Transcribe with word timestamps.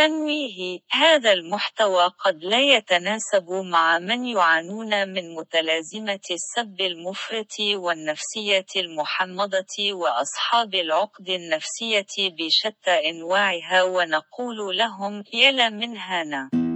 تنويه. 0.00 0.80
هذا 0.90 1.32
المحتوى 1.32 2.04
قد 2.24 2.44
لا 2.44 2.60
يتناسب 2.60 3.50
مع 3.50 3.98
من 3.98 4.26
يعانون 4.26 5.08
من 5.08 5.34
متلازمة 5.34 6.20
السب 6.30 6.80
المفرط 6.80 7.60
والنفسية 7.74 8.66
المحمضة 8.76 9.92
وأصحاب 9.92 10.74
العقد 10.74 11.28
النفسية 11.28 12.30
بشتى 12.38 13.10
أنواعها 13.10 13.82
ونقول 13.82 14.76
لهم 14.76 15.24
يلا 15.34 15.68
من 15.68 15.96
هنا 15.96 16.69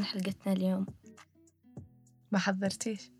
عنوان 0.00 0.12
حلقتنا 0.12 0.52
اليوم؟ 0.52 0.86
ما 2.32 2.38
حضرتيش؟ 2.38 3.10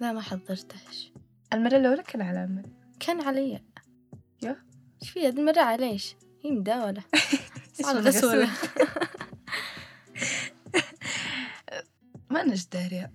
لا 0.00 0.12
ما 0.12 0.20
حضرتهش 0.20 1.12
المرة 1.52 1.76
الأولى 1.76 2.02
كان 2.02 2.22
على 2.22 2.44
أمل. 2.44 2.66
كان 3.00 3.20
علي. 3.20 3.62
يا. 4.42 4.56
إيش 5.02 5.10
في 5.10 5.28
هذه 5.28 5.38
المرة 5.38 5.60
عليش؟ 5.60 6.16
هي 6.44 6.50
مداولة. 6.50 7.02
على 7.86 7.98
الغسولة 7.98 8.50
ما 12.30 12.44
نش 12.44 12.66
دارية 12.66 13.12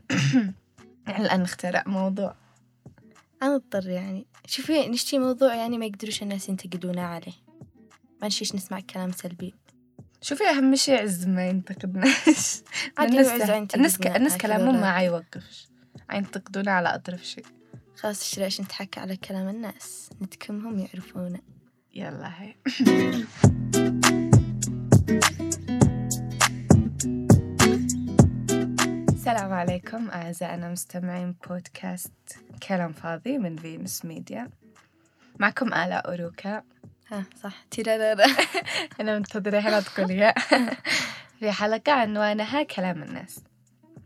يعني 1.07 1.25
الآن 1.25 1.41
نخترع 1.41 1.83
موضوع. 1.87 2.35
أنا 3.43 3.55
أضطر 3.55 3.89
يعني. 3.89 4.25
شوفي 4.45 4.87
نشتي 4.87 5.19
موضوع 5.19 5.55
يعني 5.55 5.77
ما 5.77 5.85
يقدروش 5.85 6.23
الناس 6.23 6.49
ينتقدونا 6.49 7.07
عليه. 7.07 7.33
ما 8.21 8.27
نشيش 8.27 8.55
نسمع 8.55 8.79
كلام 8.79 9.11
سلبي. 9.11 9.53
شوفي 10.27 10.43
أهم 10.43 10.75
شيء 10.75 11.01
عز 11.01 11.27
ما 11.27 11.47
ينتقدناش. 11.47 12.61
الناس 12.99 13.27
الناس 13.75 13.99
الناس 14.01 14.37
كلامهم 14.37 14.81
ما 14.81 14.89
عيوقفش. 14.89 15.67
ينتقدونا 16.13 16.71
على 16.71 16.95
أطرف 16.95 17.25
شيء 17.25 17.45
خلاص 17.95 18.21
إيش 18.21 18.39
ليش 18.39 18.61
نتحكى 18.61 18.99
على 18.99 19.17
كلام 19.17 19.49
الناس؟ 19.49 20.09
نتكمهم 20.21 20.79
يعرفونا. 20.79 21.39
يلا 21.95 22.31
هاي. 22.41 22.55
السلام 29.09 29.53
عليكم 29.53 30.09
أعزائنا 30.09 30.69
مستمعين 30.69 31.35
بودكاست 31.49 32.11
كلام 32.67 32.93
فاضي 32.93 33.37
من 33.37 33.55
فينوس 33.55 34.05
ميديا 34.05 34.49
معكم 35.39 35.73
آلاء 35.73 36.09
أوروكا 36.09 36.63
ها 37.11 37.23
صح. 37.43 37.65
تيرارارا 37.71 38.25
أنا 39.01 39.15
منتظرة 39.17 39.59
هنا 39.59 39.79
تقولي 39.79 40.33
في 41.39 41.51
حلقة 41.51 41.91
عنوانها 41.91 42.63
كلام 42.63 43.03
الناس. 43.03 43.39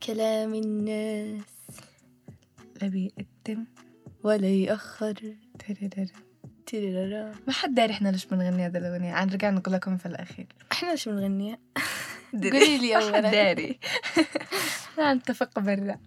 كلام 0.08 0.54
الناس. 0.56 1.46
لبي 2.82 3.14
الدم 3.20 3.66
ولا 4.24 4.48
يأخر. 4.48 5.36
تررر. 5.60 6.08
تيرارارا 6.66 7.32
ما 7.48 7.54
حد 7.54 7.74
داري 7.76 7.94
إحنا 7.94 8.10
ليش 8.10 8.26
بنغني 8.26 8.66
هذه 8.66 8.78
الأغنية؟ 8.78 9.14
عن 9.14 9.30
رجع 9.30 9.50
نقول 9.50 9.74
لكم 9.74 9.98
في 9.98 10.06
الأخير. 10.06 10.48
إحنا 10.72 10.90
ليش 10.90 11.10
بنغنيها؟ 11.10 11.58
قولي 12.44 12.78
لي 12.78 12.96
أولا. 12.96 13.20
داري. 13.20 13.80
لا 14.98 15.14
نتفق 15.14 15.60
برا. 15.60 15.98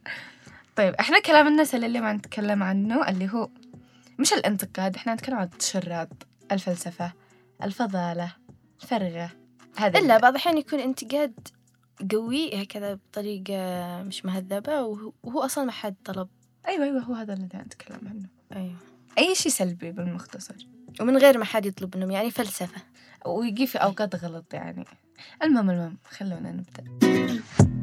طيب 0.76 0.94
إحنا 0.94 1.20
كلام 1.20 1.46
الناس 1.46 1.74
اللي 1.74 2.00
ما 2.00 2.12
نتكلم 2.12 2.62
عنه 2.62 3.08
اللي 3.08 3.28
هو 3.32 3.48
مش 4.18 4.32
الانتقاد 4.32 4.96
إحنا 4.96 5.14
نتكلم 5.14 5.36
عن 5.36 5.44
التشراب 5.44 6.12
الفلسفة 6.52 7.12
الفضالة 7.62 8.32
الفرغة 8.82 9.30
هذا 9.76 9.98
إلا 9.98 10.18
بعض 10.18 10.32
الأحيان 10.32 10.58
يكون 10.58 10.80
انتقاد 10.80 11.48
قوي 12.12 12.62
هكذا 12.62 12.94
بطريقة 12.94 14.02
مش 14.02 14.24
مهذبة 14.24 14.82
وهو 14.82 15.40
أصلا 15.44 15.64
ما 15.64 15.72
حد 15.72 15.94
طلب. 16.04 16.28
أيوة 16.68 16.84
أيوة 16.84 17.00
هو 17.00 17.14
هذا 17.14 17.34
اللي 17.34 17.48
نتكلم 17.54 18.08
عنه. 18.08 18.28
أيوه. 18.56 18.76
أي 19.18 19.34
شيء 19.34 19.52
سلبي 19.52 19.92
بالمختصر. 19.92 20.54
ومن 21.00 21.16
غير 21.16 21.38
ما 21.38 21.44
حد 21.44 21.66
يطلب 21.66 21.96
منهم 21.96 22.10
يعني 22.10 22.30
فلسفة. 22.30 22.83
ويجي 23.27 23.66
في 23.66 23.78
أوقات 23.78 24.14
غلط 24.24 24.54
يعني. 24.54 24.84
المهم 25.42 25.70
المهم 25.70 25.96
خلونا 26.10 26.52
نبدأ. 26.52 27.73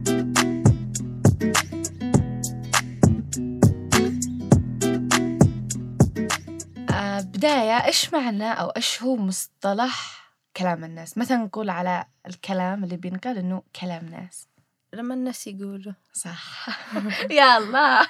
بداية 7.21 7.85
إيش 7.85 8.13
معنى 8.13 8.51
أو 8.51 8.69
إيش 8.69 9.03
هو 9.03 9.15
مصطلح 9.15 10.21
كلام 10.57 10.83
الناس؟ 10.83 11.17
مثلا 11.17 11.37
نقول 11.37 11.69
على 11.69 12.05
الكلام 12.27 12.83
اللي 12.83 12.97
بينقال 12.97 13.37
إنه 13.37 13.63
كلام 13.81 14.05
ناس. 14.05 14.47
لما 14.93 15.13
الناس 15.13 15.47
يقولوا. 15.47 15.93
صح. 16.13 16.67
يا 17.31 17.57
الله. 17.57 18.07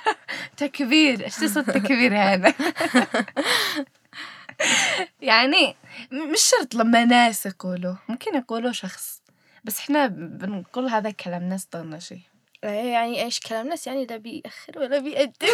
تكبير. 0.57 1.23
إيش 1.23 1.33
صوت 1.33 1.69
تكبير 1.69 2.17
هذا؟ 2.17 2.53
يعني 5.21 5.75
مش 6.11 6.41
شرط 6.41 6.75
لما 6.75 7.05
ناس 7.05 7.45
يقولوا. 7.45 7.95
ممكن 8.09 8.35
يقولوا 8.35 8.71
شخص. 8.71 9.21
بس 9.63 9.79
إحنا 9.79 10.07
بنقول 10.07 10.87
هذا 10.87 11.11
كلام 11.11 11.43
ناس 11.43 11.65
طنشي 11.65 12.19
يعني 12.63 13.23
إيش 13.23 13.39
كلام 13.39 13.65
الناس 13.65 13.87
يعني 13.87 14.05
لا 14.05 14.17
بيأخر 14.17 14.79
ولا 14.79 14.99
بيقدم. 14.99 15.47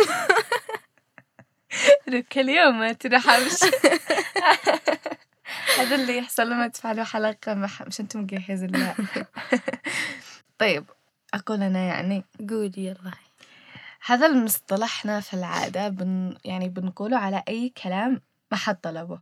لك 2.07 2.37
اليوم 2.37 2.79
ما 2.79 2.93
ترحمش. 2.93 3.59
هذا 5.77 5.95
اللي 5.95 6.17
يحصل 6.17 6.49
لما 6.49 6.67
تفعلوا 6.67 7.03
حلقة 7.03 7.53
مح... 7.53 7.81
مش 7.81 7.99
أنتم 7.99 8.19
مجهزين 8.19 8.69
لأ. 8.69 8.93
طيب 10.59 10.85
أقول 11.33 11.63
أنا 11.63 11.79
يعني. 11.79 12.23
قولي 12.49 12.73
يلا. 12.77 13.11
هذا 14.05 14.25
المصطلحنا 14.25 15.19
في 15.19 15.33
العادة 15.33 15.87
بن 15.89 16.37
يعني 16.45 16.69
بنقوله 16.69 17.17
على 17.17 17.43
أي 17.47 17.69
كلام 17.83 18.21
ما 18.51 18.57
حد 18.57 18.75
طلبه. 18.75 19.19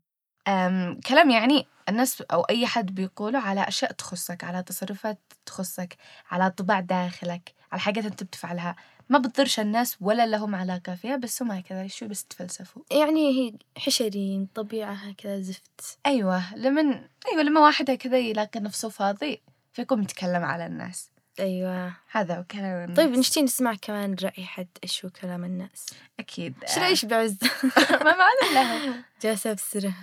أم 0.47 0.99
كلام 1.07 1.29
يعني 1.29 1.67
الناس 1.89 2.21
أو 2.21 2.41
أي 2.41 2.67
حد 2.67 2.95
بيقوله 2.95 3.39
على 3.39 3.61
أشياء 3.67 3.91
تخصك 3.91 4.43
على 4.43 4.63
تصرفات 4.63 5.19
تخصك 5.45 5.97
على 6.31 6.51
طباع 6.51 6.79
داخلك 6.79 7.53
على 7.71 7.81
حاجات 7.81 8.05
أنت 8.05 8.23
بتفعلها. 8.23 8.75
ما 9.09 9.19
بتضرش 9.19 9.59
الناس 9.59 9.97
ولا 10.01 10.25
لهم 10.25 10.55
علاقة 10.55 10.95
فيها 10.95 11.15
بس 11.15 11.41
هم 11.41 11.51
هكذا 11.51 11.87
شو 11.87 12.07
بس 12.07 12.25
تفلسفوا 12.25 12.81
يعني 12.91 13.29
هي 13.29 13.53
حشرين 13.77 14.47
طبيعة 14.55 14.93
هكذا 14.93 15.41
زفت. 15.41 15.97
أيوة 16.05 16.55
لمن 16.55 16.93
أيوة 17.31 17.43
لما 17.43 17.61
واحد 17.61 17.89
هكذا 17.89 18.17
يلاقي 18.17 18.59
نفسه 18.59 18.89
فاضي 18.89 19.41
فيقوم 19.73 20.01
يتكلم 20.01 20.43
على 20.43 20.65
الناس. 20.65 21.09
أيوة. 21.39 21.93
هذا 22.11 22.37
هو 22.37 22.43
كلام 22.43 22.83
الناس. 22.83 22.97
طيب 22.97 23.09
نشتي 23.11 23.41
نسمع 23.41 23.75
كمان 23.81 24.15
رأي 24.23 24.45
حد 24.45 24.67
إيش 24.83 25.05
هو 25.05 25.11
كلام 25.11 25.43
الناس؟ 25.43 25.85
أكيد. 26.19 26.53
إيش 26.63 26.77
رأيش 26.77 27.05
بعز؟ 27.05 27.37
ما 28.05 28.15
معنى 28.17 28.53
له 28.53 28.95
جالسة 29.23 29.51
أبصره 29.51 29.93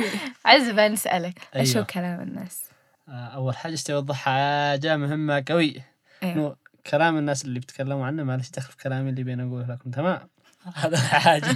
عزبا 0.44 0.88
نسألك 0.88 1.38
إيش 1.56 1.70
هو 1.70 1.74
أيوة. 1.74 1.86
كلام 1.86 2.20
الناس؟ 2.20 2.64
آه، 3.08 3.12
أول 3.12 3.56
حاجة 3.56 3.78
أوضح 3.90 4.16
حاجة 4.16 4.96
مهمة 4.96 5.44
قوي. 5.48 5.82
إنه 6.22 6.56
كلام 6.86 7.18
الناس 7.18 7.44
اللي 7.44 7.60
بيتكلموا 7.60 8.06
عنه 8.06 8.22
ما 8.22 8.36
ليش 8.36 8.50
دخل 8.50 8.70
في 8.70 8.76
كلامي 8.76 9.10
اللي 9.10 9.22
بين 9.22 9.40
أقوله 9.40 9.66
لكم 9.66 9.90
تمام؟ 9.90 10.28
هذا 10.74 10.98
حاجة. 10.98 11.46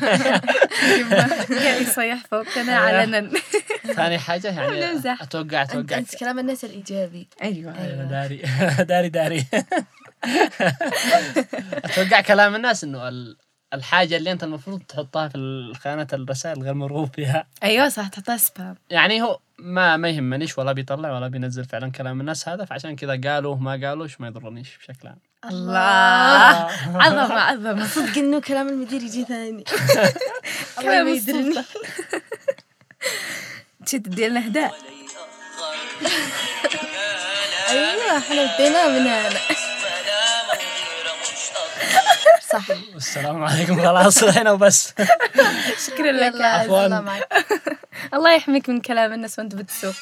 قاعد 1.50 1.80
يصيح 1.80 2.18
فوقنا 2.30 2.76
علنا 2.76 3.30
ثاني 3.94 4.18
حاجة 4.18 4.48
يعني 4.48 4.90
أنت, 4.90 5.06
أتوقع 5.06 5.66
أنت 5.72 6.16
كلام 6.16 6.38
الناس 6.38 6.64
الإيجابي. 6.64 7.28
أيوه. 7.42 7.78
أيوة 7.78 8.04
داري. 8.04 8.42
داري 8.90 9.08
داري. 9.08 9.44
أتوقع 11.84 12.20
كلام 12.20 12.54
الناس 12.54 12.84
إنه 12.84 13.08
ال- 13.74 13.78
الحاجة 13.78 14.16
اللي 14.16 14.32
أنت 14.32 14.44
المفروض 14.44 14.82
تحطها 14.88 15.28
في 15.28 15.72
خانة 15.82 16.06
الرسائل 16.12 16.62
غير 16.62 16.74
مرغوب 16.74 17.14
فيها. 17.14 17.46
أيوه 17.62 17.88
صح 17.88 18.08
تحطها 18.08 18.36
سبام 18.36 18.76
يعني 18.90 19.22
هو 19.22 19.38
ما 19.58 19.96
ما 19.96 20.08
يهمنيش 20.08 20.58
ولا 20.58 20.72
بيطلع 20.72 21.12
ولا 21.16 21.28
بينزل 21.28 21.64
فعلا 21.64 21.90
كلام 21.92 22.20
الناس 22.20 22.48
هذا 22.48 22.64
فعشان 22.64 22.96
كذا 22.96 23.20
قالوا 23.24 23.56
ما 23.56 23.70
قالوش 23.88 24.20
ما 24.20 24.26
يضرنيش 24.28 24.76
بشكل 24.78 25.08
عام. 25.08 25.18
الله. 25.50 25.80
عظمة 27.04 27.34
عظمة. 27.40 27.86
صدق 27.86 28.18
إنه 28.18 28.40
كلام 28.40 28.68
المدير 28.68 29.02
يجي 29.02 29.24
ثاني. 29.24 29.64
الله 30.78 30.82
كلام 30.82 31.08
يدرني. 31.08 31.54
تدي 33.86 34.28
لنا 34.28 34.46
هداء. 34.46 34.74
أيوة 37.70 38.18
إحنا 38.18 38.54
بدينا 38.54 38.88
من 38.88 39.06
هنا. 39.06 39.40
صح. 42.54 42.70
والسلام 42.94 43.44
عليكم. 43.44 43.82
خلاص 43.82 44.24
هنا 44.24 44.52
وبس. 44.52 44.94
شكرا 45.86 46.12
لك 46.12 46.40
عفواً. 46.40 46.86
الله 46.86 47.00
معك 47.00 47.28
الله 48.14 48.32
يحميك 48.34 48.68
من 48.68 48.80
كلام 48.80 49.12
الناس 49.12 49.38
وأنت 49.38 49.54
بتسوق. 49.54 49.94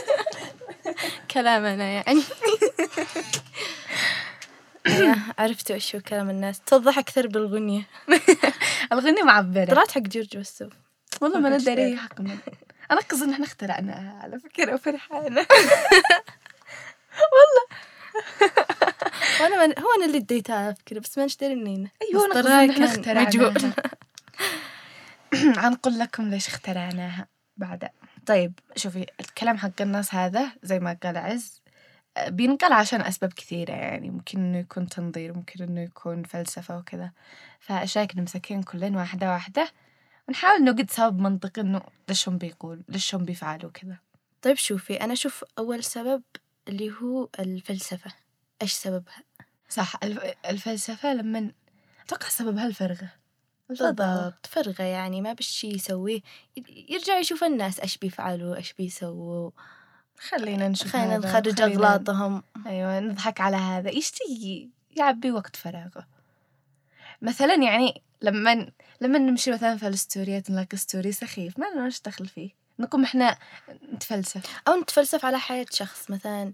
كلامنا 1.34 1.84
يعني. 1.84 2.22
أيوة، 4.86 5.16
عرفتوا 5.38 5.74
إيش 5.74 5.94
هو 5.96 6.00
كلام 6.00 6.30
الناس. 6.30 6.60
توضح 6.60 6.98
أكثر 6.98 7.26
بالغنية. 7.26 7.82
الغنية 8.92 9.22
معبرة. 9.22 9.64
طلعت 9.64 9.90
حق 9.90 10.00
جورج 10.00 10.36
وسوف. 10.38 10.72
والله 11.20 11.38
ما 11.40 11.48
ندري 11.48 11.76
شايف. 11.76 12.00
حقنا 12.00 12.36
أنا 12.90 13.00
قصدي 13.00 13.24
إن 13.24 13.32
إحنا 13.32 13.44
اخترعناها 13.44 14.20
على 14.22 14.38
فكرة 14.38 14.74
وفرحانة 14.74 15.46
أنا 19.46 19.66
من... 19.66 19.78
هو 19.78 19.86
أنا 19.96 20.04
اللي 20.04 20.18
اديتها 20.18 20.70
أفكر 20.70 20.98
بس 20.98 21.18
ما 21.18 21.24
نشتري 21.24 21.54
منين. 21.54 21.88
إن 22.64 22.70
إحنا 22.70 22.86
كان. 22.86 22.98
اخترعناها. 22.98 23.74
عنقول 25.34 25.98
لكم 25.98 26.30
ليش 26.30 26.48
اخترعناها 26.48 27.26
بعد 27.56 27.88
طيب 28.26 28.58
شوفي 28.76 29.06
الكلام 29.20 29.58
حق 29.58 29.80
الناس 29.82 30.14
هذا 30.14 30.52
زي 30.62 30.78
ما 30.78 30.98
قال 31.02 31.16
عز 31.16 31.62
آه، 32.16 32.28
بينقال 32.28 32.72
عشان 32.72 33.00
أسباب 33.00 33.32
كثيرة 33.32 33.72
يعني 33.72 34.10
ممكن 34.10 34.38
إنه 34.38 34.58
يكون 34.58 34.86
تنظير 34.88 35.32
ممكن 35.34 35.64
إنه 35.64 35.80
يكون 35.80 36.22
فلسفة 36.22 36.78
وكذا. 36.78 37.10
فأشياء 37.60 38.06
نمسكين 38.16 38.62
كلين 38.62 38.96
واحدة 38.96 39.30
واحدة 39.32 39.68
ونحاول 40.28 40.64
نوجد 40.64 40.90
سبب 40.90 41.18
منطقي 41.20 41.62
إنه 41.62 41.80
ليش 42.08 42.28
هم 42.28 42.38
بيقول 42.38 42.82
ليش 42.88 43.14
هم 43.14 43.24
بيفعلوا 43.24 43.70
كذا 43.70 43.96
طيب 44.42 44.56
شوفي 44.56 45.00
أنا 45.00 45.12
أشوف 45.12 45.44
أول 45.58 45.84
سبب 45.84 46.22
اللي 46.68 46.92
هو 47.02 47.28
الفلسفة. 47.38 48.12
إيش 48.62 48.72
سببها؟ 48.72 49.22
صح 49.74 49.96
الف- 50.02 50.34
الفلسفة 50.48 51.14
لما 51.14 51.50
أتوقع 52.06 52.28
سببها 52.28 52.66
الفرغة 52.66 53.08
بالضبط. 53.68 54.46
فرغة 54.46 54.82
يعني 54.82 55.20
ما 55.20 55.32
بالشي 55.32 55.68
يسويه. 55.68 56.20
يرجع 56.68 57.18
يشوف 57.18 57.44
الناس 57.44 57.80
إيش 57.80 57.98
بيفعلوا 57.98 58.56
إيش 58.56 58.72
بيسووا. 58.72 59.50
خلينا 60.18 60.68
نشوف 60.68 60.92
خلينا 60.92 61.18
نخرج 61.18 61.60
أغلاطهم. 61.62 62.42
أيوة 62.66 63.00
نضحك 63.00 63.40
على 63.40 63.56
هذا. 63.56 63.90
يشتي 63.90 64.68
يعبي 64.96 65.30
وقت 65.30 65.56
فراغه؟ 65.56 66.06
مثلا 67.22 67.54
يعني 67.54 68.02
لما 68.22 68.70
لما 69.00 69.18
نمشي 69.18 69.50
مثلا 69.50 69.76
في 69.76 69.88
الستوريات 69.88 70.50
نلاقي 70.50 70.76
ستوري 70.76 71.12
سخيف 71.12 71.58
ما 71.58 71.66
لنا 71.74 71.90
دخل 72.06 72.26
فيه؟ 72.26 72.50
نقوم 72.78 73.04
إحنا 73.04 73.38
نتفلسف. 73.94 74.60
أو 74.68 74.80
نتفلسف 74.80 75.24
على 75.24 75.38
حياة 75.38 75.66
شخص 75.70 76.10
مثلا 76.10 76.52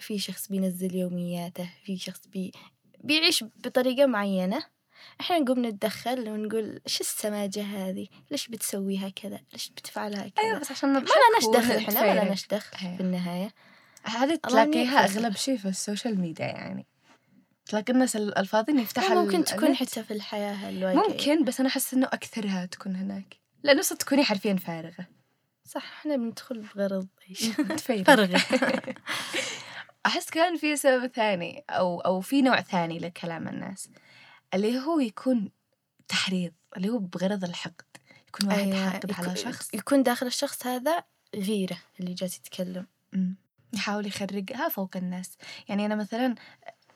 في 0.00 0.18
شخص 0.18 0.48
بينزل 0.48 0.94
يومياته 0.96 1.70
في 1.84 1.96
شخص 1.98 2.20
بي 2.26 2.52
بيعيش 3.04 3.44
بطريقة 3.64 4.06
معينة. 4.06 4.62
إحنا 5.20 5.38
نقوم 5.38 5.66
نتدخل 5.66 6.28
ونقول 6.28 6.80
إيش 6.86 7.00
السماجة 7.00 7.62
هذه؟ 7.62 8.06
ليش 8.30 8.48
بتسويها 8.48 9.08
كذا؟ 9.08 9.40
ليش 9.52 9.68
بتفعلها 9.70 10.28
كذا؟ 10.28 10.44
أيوه 10.44 10.58
بس 10.58 10.70
عشان 10.70 10.92
ما 10.92 10.98
لناش 10.98 11.60
دخل 11.64 11.76
إحنا 11.76 12.14
ما. 12.14 12.20
لناش 12.24 12.46
دخل 12.46 12.76
أيوة. 12.82 12.96
في 12.96 13.02
النهاية. 13.02 13.54
هذه 14.04 14.34
تلاقيها. 14.34 15.04
أغلب 15.04 15.36
شيء 15.36 15.56
في 15.56 15.68
السوشيال 15.68 16.20
ميديا 16.20 16.46
يعني. 16.46 16.86
تلاقي 17.66 17.92
الناس 17.92 18.16
ال- 18.16 18.38
الفاضيين 18.38 18.78
يفتحوا 18.78 19.22
ممكن 19.22 19.44
تكون. 19.44 19.74
حتى 19.76 20.02
في 20.04 20.10
الحياة 20.14 20.68
الواقعية 20.68 21.08
ممكن 21.08 21.44
بس 21.44 21.60
أنا 21.60 21.68
أحس 21.68 21.94
إنه 21.94 22.06
أكثرها 22.06 22.66
تكون 22.66 22.96
هناك. 22.96 23.36
لأنه 23.62 23.82
صرت 23.82 24.00
تكوني 24.00 24.24
حرفيا 24.24 24.56
فارغة. 24.56 25.06
صح 25.64 25.84
إحنا 26.00 26.16
بندخل 26.16 26.60
بغرض 26.74 27.06
إيش؟ 27.30 27.40
تفيرق. 27.78 28.02
فرغة 28.06 28.40
أحس 30.06 30.30
كان 30.30 30.56
في 30.56 30.76
سبب 30.76 31.06
ثاني 31.06 31.64
أو 31.70 32.00
أو 32.00 32.20
في 32.20 32.42
نوع 32.42 32.60
ثاني 32.60 32.98
لكلام 32.98 33.48
الناس 33.48 33.90
اللي 34.54 34.78
هو 34.78 35.00
يكون 35.00 35.50
تحريض 36.08 36.52
اللي 36.76 36.88
هو 36.88 36.98
بغرض 36.98 37.44
الحقد 37.44 37.84
يكون 38.28 38.48
واحد 38.48 38.58
أيوة، 38.58 38.90
حاقد 38.90 39.12
على 39.12 39.36
شخص. 39.36 39.74
يكون 39.74 40.02
داخل 40.02 40.26
الشخص 40.26 40.66
هذا 40.66 41.04
غيرة 41.34 41.78
اللي 42.00 42.14
جالس 42.14 42.36
يتكلم. 42.36 42.86
مم. 43.12 43.36
يحاول 43.72 44.06
يخرجها 44.06 44.68
فوق 44.68 44.96
الناس. 44.96 45.36
يعني 45.68 45.86
أنا 45.86 45.94
مثلا 45.94 46.34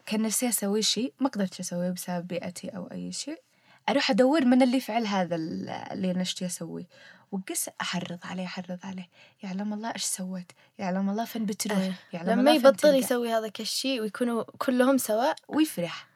كان 0.07 0.23
نفسي 0.23 0.49
أسوي 0.49 0.83
شيء 0.83 1.15
ما 1.21 1.29
قدرت 1.29 1.61
أسويه 1.61 1.91
بسبب 1.91 2.27
بيئتي 2.27 2.69
أو 2.69 2.87
أي 2.93 3.13
شيء. 3.13 3.43
أروح 3.89 4.11
أدور 4.11 4.45
من 4.45 4.63
اللي 4.63 4.81
فعل 4.81 5.07
هذا 5.07 5.37
ال- 5.37 5.69
اللي 5.69 6.13
نشتي 6.13 6.47
أسويه 6.47 6.87
وقس 7.33 7.71
أحرض 7.81 8.19
عليه 8.25 8.45
أحرض 8.45 8.79
عليه. 8.85 9.09
يعلم 9.43 9.73
الله 9.73 9.93
إيش 9.95 10.03
سويت. 10.03 10.53
يعلم 10.79 11.11
الله 11.11 11.25
فين 11.25 11.47
بتروح. 11.47 11.79
أيوة. 11.79 11.95
يعلم 12.13 12.31
لما 12.31 12.41
الله 12.41 12.55
يبطل. 12.55 12.95
يسوي 12.95 13.33
هذا 13.33 13.51
الشيء 13.61 14.01
ويكونوا 14.01 14.45
كلهم 14.59 14.99
سواء. 14.99 15.37
ويفرح. 15.49 16.07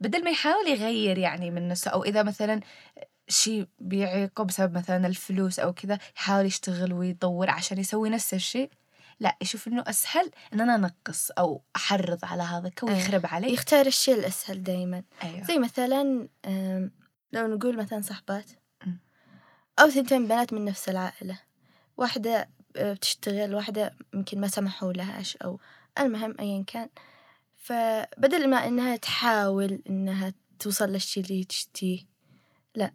بدل 0.00 0.24
ما 0.24 0.30
يحاول 0.30 0.68
يغير 0.68 1.18
يعني 1.18 1.50
من 1.50 1.68
نفسه. 1.68 1.90
أو 1.90 2.04
إذا 2.04 2.22
مثلا 2.22 2.60
شيء 3.28 3.66
بيعيقه 3.78 4.44
بسبب 4.44 4.76
مثلا 4.76 5.06
الفلوس 5.06 5.58
أو 5.58 5.72
كذا 5.72 5.98
يحاول 6.16 6.46
يشتغل 6.46 6.92
ويدور 6.92 7.50
عشان 7.50 7.78
يسوي 7.78 8.10
نفس 8.10 8.34
الشيء. 8.34 8.70
لا 9.20 9.36
يشوف 9.42 9.68
إنه 9.68 9.84
أسهل 9.86 10.30
إن 10.52 10.60
أنا 10.60 10.74
أنقص 10.74 11.30
أو 11.30 11.62
أحرض 11.76 12.18
على 12.22 12.42
هذا 12.42 12.68
كو 12.68 12.88
أيوة. 12.88 12.98
يخرب 12.98 13.26
عليه 13.26 13.52
يختار 13.52 13.86
الشيء 13.86 14.14
الأسهل 14.14 14.62
دايما. 14.62 15.02
أيوه. 15.24 15.42
زي 15.44 15.58
مثلا 15.58 16.28
لو 17.32 17.46
نقول 17.46 17.76
مثلا 17.76 18.00
صحبات. 18.00 18.50
أو 19.78 19.88
ثنتين 19.88 20.28
بنات 20.28 20.52
من 20.52 20.64
نفس 20.64 20.88
العائلة 20.88 21.40
واحدة 21.96 22.48
أه، 22.76 22.92
بتشتغل 22.92 23.54
واحدة 23.54 23.94
يمكن 24.14 24.40
ما 24.40 24.48
سمحوا 24.48 24.92
لهاش 24.92 25.36
أو 25.36 25.60
المهم 25.98 26.34
أيا 26.40 26.64
كان 26.66 26.88
فبدل 27.56 28.50
ما 28.50 28.66
إنها 28.66 28.96
تحاول 28.96 29.82
إنها 29.90 30.32
توصل 30.58 30.88
للشي 30.88 31.20
اللي 31.20 31.44
تشتيه 31.44 32.00
لا 32.74 32.92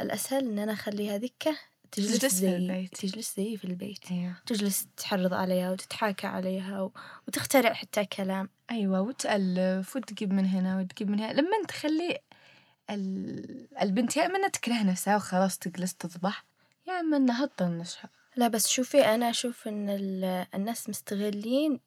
الأسهل 0.00 0.48
إن 0.48 0.58
أنا 0.58 0.72
أخلي 0.72 1.10
هذيك 1.10 1.48
تجلس 1.92 2.18
تجلس 2.18 2.34
في 2.34 2.40
زي 2.40 2.56
البيت. 2.56 2.96
تجلس 2.96 3.36
زي 3.36 3.56
في 3.56 3.64
البيت 3.64 4.10
أيوه 4.10 4.36
تجلس 4.46 4.86
تحرض 4.96 5.34
عليها 5.34 5.72
وتتحاكى 5.72 6.26
عليها 6.26 6.82
و... 6.82 6.92
وتخترع 7.28 7.72
حتى 7.72 8.04
كلام 8.04 8.48
أيوه 8.70 9.00
وتألف 9.00 9.96
وتجيب 9.96 10.32
من 10.32 10.46
هنا 10.46 10.78
وتجيب 10.78 11.10
من 11.10 11.20
هنا 11.20 11.32
لما 11.32 11.66
تخلي. 11.68 12.18
البنت 13.82 14.16
يا 14.16 14.26
إما 14.26 14.36
إنها 14.38 14.48
تكره 14.48 14.82
نفسها 14.82 15.16
وخلاص 15.16 15.58
تجلس 15.58 15.94
تضبح 15.94 16.44
يا 16.88 17.00
إما 17.00 17.16
إنها 17.16 17.46
تطنشها 17.46 18.10
لا 18.36 18.48
بس 18.48 18.68
شوفي 18.68 18.98
أنا 19.14 19.30
أشوف 19.30 19.68
إن 19.68 19.88
ال- 19.90 20.46
الناس 20.54 20.88
مستغلين 20.88 21.80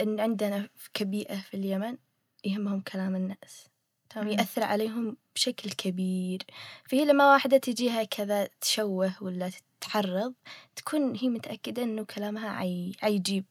إن 0.00 0.20
عندنا 0.20 0.68
في- 0.76 0.90
كبيئة 0.94 1.36
في 1.40 1.56
اليمن 1.56 1.96
يهمهم 2.44 2.80
كلام 2.80 3.16
الناس. 3.16 3.66
تمام. 4.10 4.28
يأثر 4.28 4.62
عليهم 4.64 5.16
بشكل 5.34 5.70
كبير. 5.70 6.42
فهي 6.84 7.04
لما 7.04 7.32
واحدة 7.32 7.56
تجيها 7.56 8.04
كذا 8.04 8.48
تشوه 8.60 9.12
ولا 9.22 9.50
تتحرض 9.80 10.34
تكون 10.76 11.16
هي 11.16 11.28
متأكدة 11.28 11.82
إنه 11.82 12.04
كلامها 12.04 12.48
عي... 12.50 12.92
عيجيب. 13.02 13.44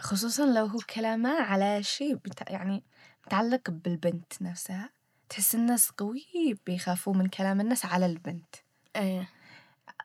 خصوصا 0.00 0.46
لو 0.46 0.66
هو 0.66 0.78
كلامه 0.94 1.40
على 1.42 1.82
شيء. 1.82 2.18
يعني 2.48 2.82
متعلق 3.26 3.70
بالبنت 3.70 4.32
نفسها. 4.42 4.90
تحس 5.28 5.54
الناس 5.54 5.90
قوي 5.90 6.58
بيخافوا 6.66 7.14
من 7.14 7.26
كلام 7.26 7.60
الناس 7.60 7.84
على 7.84 8.06
البنت. 8.06 8.54
إيه. 8.96 9.28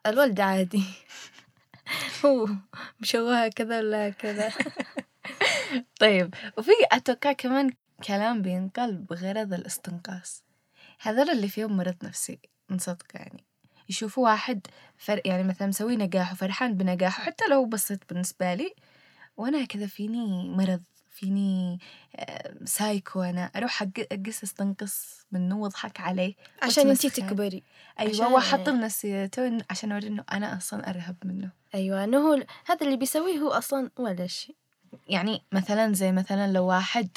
الولد 0.06 0.40
عادي. 0.40 0.84
هو 2.26 2.50
مشوهة 3.00 3.48
كذا 3.48 3.78
ولا 3.78 4.10
كذا. 4.10 4.52
طيب 6.02 6.34
وفي 6.58 6.72
أتوقع 6.92 7.32
كمان 7.32 7.72
كلام 8.08 8.42
بينقال 8.42 8.98
بغرض 8.98 9.54
الاستنقاص. 9.54 10.44
هذول 11.02 11.30
اللي 11.30 11.48
فيهم 11.48 11.78
مرض 11.78 11.96
نفسي 12.04 12.40
من 12.70 12.78
صدق 12.78 13.06
يعني. 13.14 13.46
يشوفوا 13.90 14.24
واحد 14.24 14.68
فر... 14.98 15.22
يعني 15.26 15.44
مثلا 15.44 15.68
مسوي 15.68 15.96
نجاح 15.96 16.32
وفرحان 16.32 16.78
بنجاحه 16.78 17.24
حتى 17.24 17.46
لو 17.50 17.66
بسيط 17.66 18.00
بالنسبة 18.10 18.54
لي 18.54 18.76
وأنا 19.38 19.66
كذا 19.66 19.88
فيني 19.88 20.50
مرض. 20.50 20.84
فيني 21.24 21.80
آه، 22.16 22.54
سايكو 22.66 23.22
أنا 23.22 23.52
أروح 23.56 23.84
أق- 23.84 23.88
أقص 24.12 24.44
أستنقص 24.44 25.26
منه 25.32 25.58
وأضحك 25.58 26.00
عليه 26.00 26.36
عشان 26.62 26.90
انتي 26.90 27.08
وأتمسخر. 27.08 27.28
تكبري. 27.28 27.64
وأحط 28.34 28.70
نفسيته 28.70 29.50
إن- 29.60 29.64
عشان 29.70 29.92
أوري 29.92 30.08
إنه 30.08 30.24
أنا 30.32 30.58
أصلا 30.58 30.90
أرهب 30.90 31.16
منه. 31.26 31.50
أيوه 31.76 32.04
إنه 32.04 32.18
هو 32.18 32.34
هذا 32.66 32.86
اللي 32.86 32.98
بيسويه 32.98 33.38
هو 33.38 33.50
أصلا 33.50 33.92
ولا 33.98 34.28
شيء. 34.28 34.56
يعني 35.08 35.42
مثلا 35.52 35.94
زي 35.94 36.12
مثلا 36.12 36.52
لو 36.52 36.66
واحد 36.68 37.10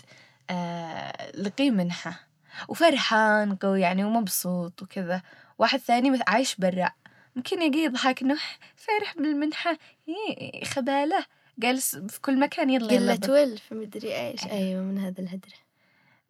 آه 0.50 1.30
لقي 1.36 1.70
منحة 1.70 2.20
وفرحان 2.68 3.54
قوي 3.56 3.80
يعني 3.80 4.04
ومبسوط 4.04 4.82
وكذا 4.82 5.22
واحد 5.58 5.78
ثاني 5.78 6.18
عايش 6.28 6.54
برا 6.56 6.90
ممكن 7.36 7.62
يجي 7.62 7.78
يضحك 7.78 8.22
إنه 8.22 8.34
فرح 8.76 9.14
بالمنحة 9.16 9.78
إيه، 10.08 10.64
خبالة. 10.64 11.24
جالس 11.58 11.96
في 11.96 12.20
كل 12.20 12.40
مكان 12.40 12.70
يلا 12.70 12.92
يلا 12.92 13.14
قلة 13.14 13.32
ولف 13.32 13.72
مدري 13.72 14.16
إيش. 14.20 14.44
أيوه 14.44 14.82
من 14.82 14.98
هذا 14.98 15.20
الهدرة 15.20 15.52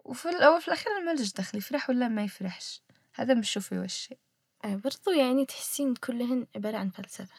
وفي 0.05 0.29
الأول 0.29 0.61
في 0.61 0.69
الأخير 0.69 0.93
ما 1.07 1.11
ليش 1.11 1.33
دخل 1.33 1.59
يفرح 1.59 1.91
ولا 1.91 2.09
ما 2.09 2.25
يفرحش؟ 2.25 2.83
هذا 3.15 3.35
مش 3.35 3.51
شوفي 3.53 3.79
وش. 3.79 3.95
شيء 3.95 4.19
آه، 4.65 4.75
برضو 4.85 5.11
يعني 5.19 5.45
تحسين 5.47 5.95
كلهن 5.95 6.47
عبارة 6.57 6.77
عن 6.77 6.91
فلسفة. 6.91 7.35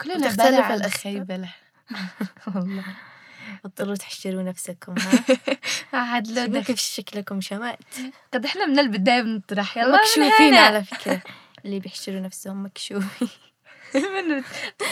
كلنا 0.00 0.16
وتختلف 0.16 0.40
عبارة 0.54 0.82
عن. 0.84 0.90
خيبلة 0.90 1.54
والله. 2.54 2.84
اضطروا 3.64 3.94
تحشروا 3.94 4.42
نفسكم 4.42 4.94
ها؟ 4.98 5.24
عاد 5.98 6.28
لو 6.28 6.62
كيف 6.62 6.78
شكلكم 6.78 7.40
شمعت. 7.40 7.78
قد 8.32 8.44
إحنا 8.44 8.66
من 8.66 8.78
البداية 8.78 9.22
بنطرح. 9.22 9.76
يلا 9.76 9.98
مكشوفين. 9.98 10.54
على 10.54 10.84
فكرة. 10.84 11.22
اللي 11.64 11.80
بيحشروا 11.80 12.20
نفسهم 12.20 12.64
مكشوفين. 12.64 13.28
من 14.14 14.42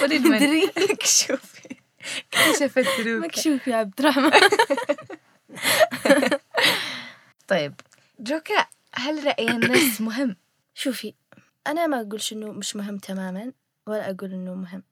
قولي 0.01 0.19
مدري 0.19 0.71
شوفي 1.05 1.80
كشفت 2.31 3.01
روكا 3.01 3.27
مكشوف 3.27 3.69
يا 3.69 3.77
عبد 3.77 4.01
الرحمن 4.01 4.31
طيب 7.49 7.75
جوكا 8.21 8.67
هل 8.95 9.27
رأي 9.27 9.49
الناس 9.49 10.01
مهم؟ 10.11 10.37
شوفي 10.75 11.15
أنا 11.67 11.87
ما 11.87 12.01
أقولش 12.01 12.33
إنه 12.33 12.53
مش 12.53 12.77
مهم 12.77 12.99
تماما 12.99 13.53
ولا 13.87 14.11
أقول 14.11 14.33
إنه 14.33 14.55
مهم 14.55 14.83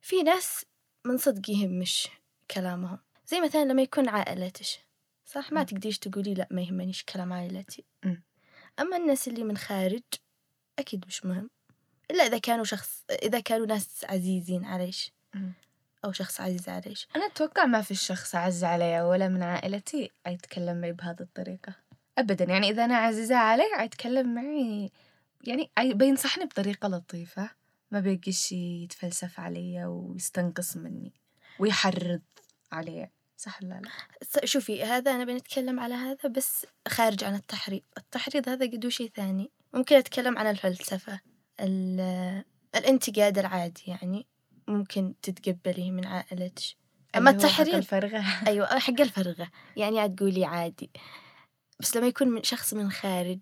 في 0.00 0.22
ناس 0.22 0.64
من 1.04 1.18
صدق 1.18 1.50
يهمش 1.50 2.08
كلامهم 2.50 2.98
زي 3.26 3.40
مثلا 3.40 3.64
لما 3.64 3.82
يكون 3.82 4.08
عائلتش 4.08 4.78
صح 5.26 5.52
ما. 5.52 5.62
تقدريش 5.62 5.98
تقولي 5.98 6.34
لا 6.34 6.48
ما 6.50 6.62
يهمنيش 6.62 7.04
كلام 7.04 7.32
عائلتي. 7.32 7.84
أما 8.80 8.96
الناس 8.96 9.28
اللي 9.28 9.44
من 9.44 9.56
خارج 9.56 10.02
أكيد 10.78 11.04
مش 11.06 11.24
مهم 11.24 11.50
إلا 12.10 12.26
إذا 12.26 12.38
كانوا 12.38 12.64
شخص 12.64 13.04
إذا 13.10 13.40
كانوا 13.40 13.66
ناس 13.66 14.04
عزيزين 14.04 14.64
عليش. 14.64 15.12
أو 16.04 16.12
شخص 16.12 16.40
عزيز 16.40 16.68
عليش 16.68 17.08
أنا 17.16 17.26
أتوقع 17.26 17.64
ما 17.66 17.82
في 17.82 17.94
شخص 17.94 18.34
أعز 18.34 18.64
علي 18.64 19.02
ولا 19.02 19.28
من 19.28 19.42
عائلتي 19.42 20.10
يتكلم 20.26 20.80
معي 20.80 20.92
بهذه 20.92 21.20
الطريقة. 21.20 21.74
أبدا 22.18 22.44
يعني 22.44 22.68
إذا 22.70 22.84
أنا 22.84 22.96
عزيزة 22.96 23.36
عليه 23.36 23.80
يتكلم 23.80 24.34
معي 24.34 24.90
يعني 25.44 25.70
بينصحني 25.94 26.44
بطريقة 26.44 26.88
لطيفة. 26.88 27.50
ما 27.90 28.00
بيجيش 28.00 28.52
يتفلسف 28.52 29.40
علي 29.40 29.84
ويستنقص 29.84 30.76
مني 30.76 31.12
ويحرض 31.58 32.22
علي. 32.72 33.10
صح 33.36 33.62
ولا 33.62 33.80
لا؟ 33.80 33.90
س- 34.22 34.44
شوفي 34.44 34.84
هذا 34.84 35.10
أنا 35.10 35.24
بنتكلم 35.24 35.80
على 35.80 35.94
هذا 35.94 36.28
بس 36.28 36.66
خارج 36.88 37.24
عن 37.24 37.34
التحريض. 37.34 37.82
التحريض 37.98 38.48
هذا 38.48 38.66
قدو 38.66 38.88
شيء 38.88 39.10
ثاني. 39.16 39.50
ممكن 39.74 39.96
أتكلم 39.96 40.38
عن 40.38 40.46
الفلسفة 40.46 41.20
ال- 41.60 42.44
الانتقاد 42.74 43.38
العادي 43.38 43.82
يعني. 43.86 44.26
ممكن 44.72 45.14
تتقبليه 45.22 45.90
من 45.90 46.06
عائلتك 46.06 46.82
أما 47.16 47.30
التحريض 47.30 47.74
الفرغة. 47.74 48.24
أيوة 48.46 48.78
حق 48.78 49.00
الفرغة. 49.00 49.48
يعني 49.76 50.00
عاد 50.00 50.14
تقولي 50.14 50.44
عادي. 50.44 50.90
بس 51.80 51.96
لما 51.96 52.06
يكون 52.06 52.28
من 52.28 52.42
شخص 52.42 52.74
من 52.74 52.90
خارج 52.90 53.38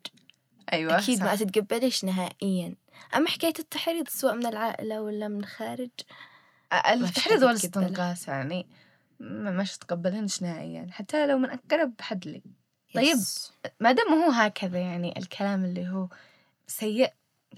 أيوة 0.72 0.99
أكيد 0.99 1.18
صح. 1.18 1.25
ما 1.25 1.37
تتقبليش 1.37 2.04
نهائيا. 2.04 2.75
أما 3.16 3.28
حكاية 3.28 3.54
التحريض 3.58 4.08
سواء 4.08 4.34
من 4.34 4.46
العائلة 4.46 5.02
ولا 5.02 5.28
من 5.28 5.44
خارج 5.44 5.90
التحريض 6.72 7.37
حد 7.37 7.44
والاستنقاص 7.44 8.28
يعني 8.28 8.66
ما 9.20 9.50
مش 9.50 9.76
تقبلهنش 9.76 10.42
نهائيا. 10.42 10.87
حتى 10.90 11.26
لو 11.26 11.38
من 11.38 11.50
أقرب 11.50 11.92
حد 12.00 12.26
لي. 12.26 12.42
طيب 12.94 13.04
يس. 13.04 13.52
ما 13.80 13.92
دام 13.92 14.08
هو 14.08 14.30
هكذا 14.30 14.78
يعني 14.78 15.18
الكلام 15.18 15.64
اللي 15.64 15.88
هو 15.88 16.08
سيء 16.66 17.12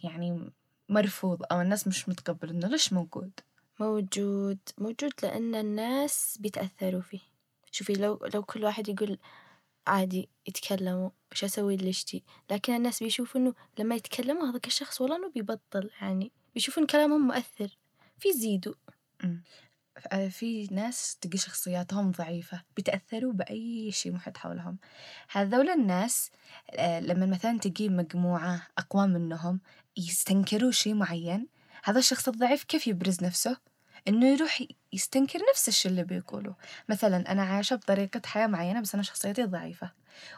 يعني 0.05 0.51
مرفوض 0.89 1.43
أو 1.53 1.61
الناس 1.61 1.87
مش 1.87 2.09
متقبل 2.09 2.51
إنه 2.51 2.69
ليش 2.69 2.93
موجود؟ 2.93 3.31
موجود 3.83 4.59
موجود 4.79 5.13
لأن 5.23 5.55
الناس 5.55 6.39
بيتأثروا 6.41 7.01
فيه. 7.01 7.21
شوفي 7.73 7.93
لو 7.93 8.19
لو 8.35 8.43
كل 8.43 8.65
واحد 8.65 8.89
يقول 8.89 9.19
عادي 9.87 10.29
يتكلموا 10.47 11.11
إيش 11.33 11.45
أسوي 11.45 11.77
ليشتي 11.77 12.23
لكن 12.51 12.75
الناس 12.75 13.03
بيشوفوا 13.03 13.41
إنه 13.41 13.55
لما 13.79 13.95
يتكلموا 13.95 14.51
هذاك 14.51 14.67
الشخص 14.67 15.01
والله 15.01 15.17
إنه 15.17 15.31
بيبطل 15.31 15.91
يعني 16.01 16.33
بيشوفون 16.55 16.87
كلامهم 16.87 17.27
مؤثر 17.27 17.79
في 18.19 18.33
زيدوا 18.33 18.75
آه، 20.13 20.29
في 20.29 20.67
ناس 20.67 21.17
تلقي 21.21 21.39
شخصياتهم 21.39 22.11
ضعيفة 22.11 22.63
بيتأثروا 22.77 23.33
بأي 23.33 23.93
شيء 23.93 24.13
محيط 24.13 24.37
حولهم. 24.37 24.79
هذول 25.31 25.71
الناس 25.71 26.31
لما 26.79 27.27
مثلا 27.27 27.59
تجي 27.59 27.89
مجموعة 27.89 28.67
أقوى 28.79 29.07
منهم 29.07 29.61
يستنكروا 29.97 30.71
شيء 30.71 30.95
معين 30.95 31.49
هذا 31.85 31.99
الشخص 31.99 32.29
الضعيف 32.29 32.65
كيف 32.65 32.87
يبرز 32.87 33.25
نفسه؟ 33.25 33.57
إنه 34.09 34.27
يروح 34.27 34.63
يستنكر 34.93 35.39
نفس 35.51 35.69
الشيء 35.69 35.91
اللي 35.91 36.05
بيقوله. 36.05 36.55
مثلا 36.89 37.33
أنا 37.33 37.43
عايشة 37.43 37.77
بطريقة 37.77 38.21
حياة 38.27 38.47
معينة 38.47 38.81
بس 38.81 38.95
أنا 38.95 39.03
شخصيتي 39.03 39.45
ضعيفة. 39.45 39.91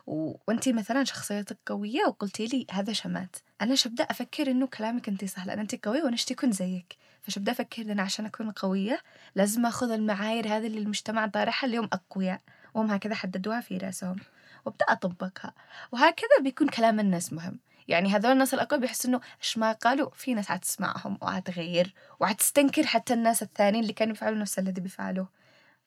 و... 0.07 0.35
وأنتي 0.49 0.73
مثلا 0.73 1.05
شخصيتك 1.05 1.59
قوية 1.67 2.05
وقلتي 2.07 2.47
لي 2.47 2.67
هذا 2.71 2.93
شمات. 2.93 3.37
أنا 3.61 3.75
شبدأ 3.75 4.05
أفكر 4.05 4.51
إنه 4.51 4.67
كلامك 4.67 5.09
أنتي 5.09 5.27
صح 5.27 5.47
لأن 5.47 5.59
أنتي 5.59 5.81
قوية 5.83 6.03
وأنا 6.03 6.15
اشتي 6.15 6.35
أكون 6.35 6.53
زيك. 6.53 6.97
فشبدأ 7.23 7.53
أفكر 7.53 7.83
إن 7.83 7.91
أنا 7.91 8.03
عشان 8.03 8.27
أكون 8.27 8.51
قوية 8.51 9.01
لازم 9.35 9.67
أخذ 9.67 9.91
المعايير 9.91 10.47
هذه 10.47 10.67
اللي 10.67 10.79
المجتمع 10.79 11.27
طارحها 11.27 11.69
اليوم 11.69 11.89
أقوياء. 11.93 12.41
وهم 12.75 12.91
هكذا 12.91 13.15
حددوها 13.15 13.61
في 13.61 13.77
رأسهم. 13.79 14.17
وابدأ 14.65 14.85
أطبقها. 14.89 15.55
وهكذا 15.93 16.41
بيكون 16.43 16.69
كلام 16.69 17.01
الناس 17.01 17.33
مهم. 17.33 17.59
يعني 17.89 18.09
هذول 18.09 18.33
الناس 18.33 18.55
الأقوياء 18.55 18.81
بيحسوا 18.81 19.11
إنه 19.11 19.21
إيش 19.43 19.59
ما 19.59 19.73
قالوا؟ 19.73 20.11
في 20.11 20.35
ناس 20.35 20.49
حتسمعهم 20.49 21.19
وحتغير 21.23 21.95
وحتستنكر 22.21 22.87
حتى 22.87 23.15
الناس 23.15 23.43
الثانيين 23.43 23.83
اللي 23.83 23.93
كانوا 23.93 24.15
يفعلوا 24.15 24.39
نفس 24.39 24.59
الذي 24.59 24.81
بيفعلوه. 24.81 25.29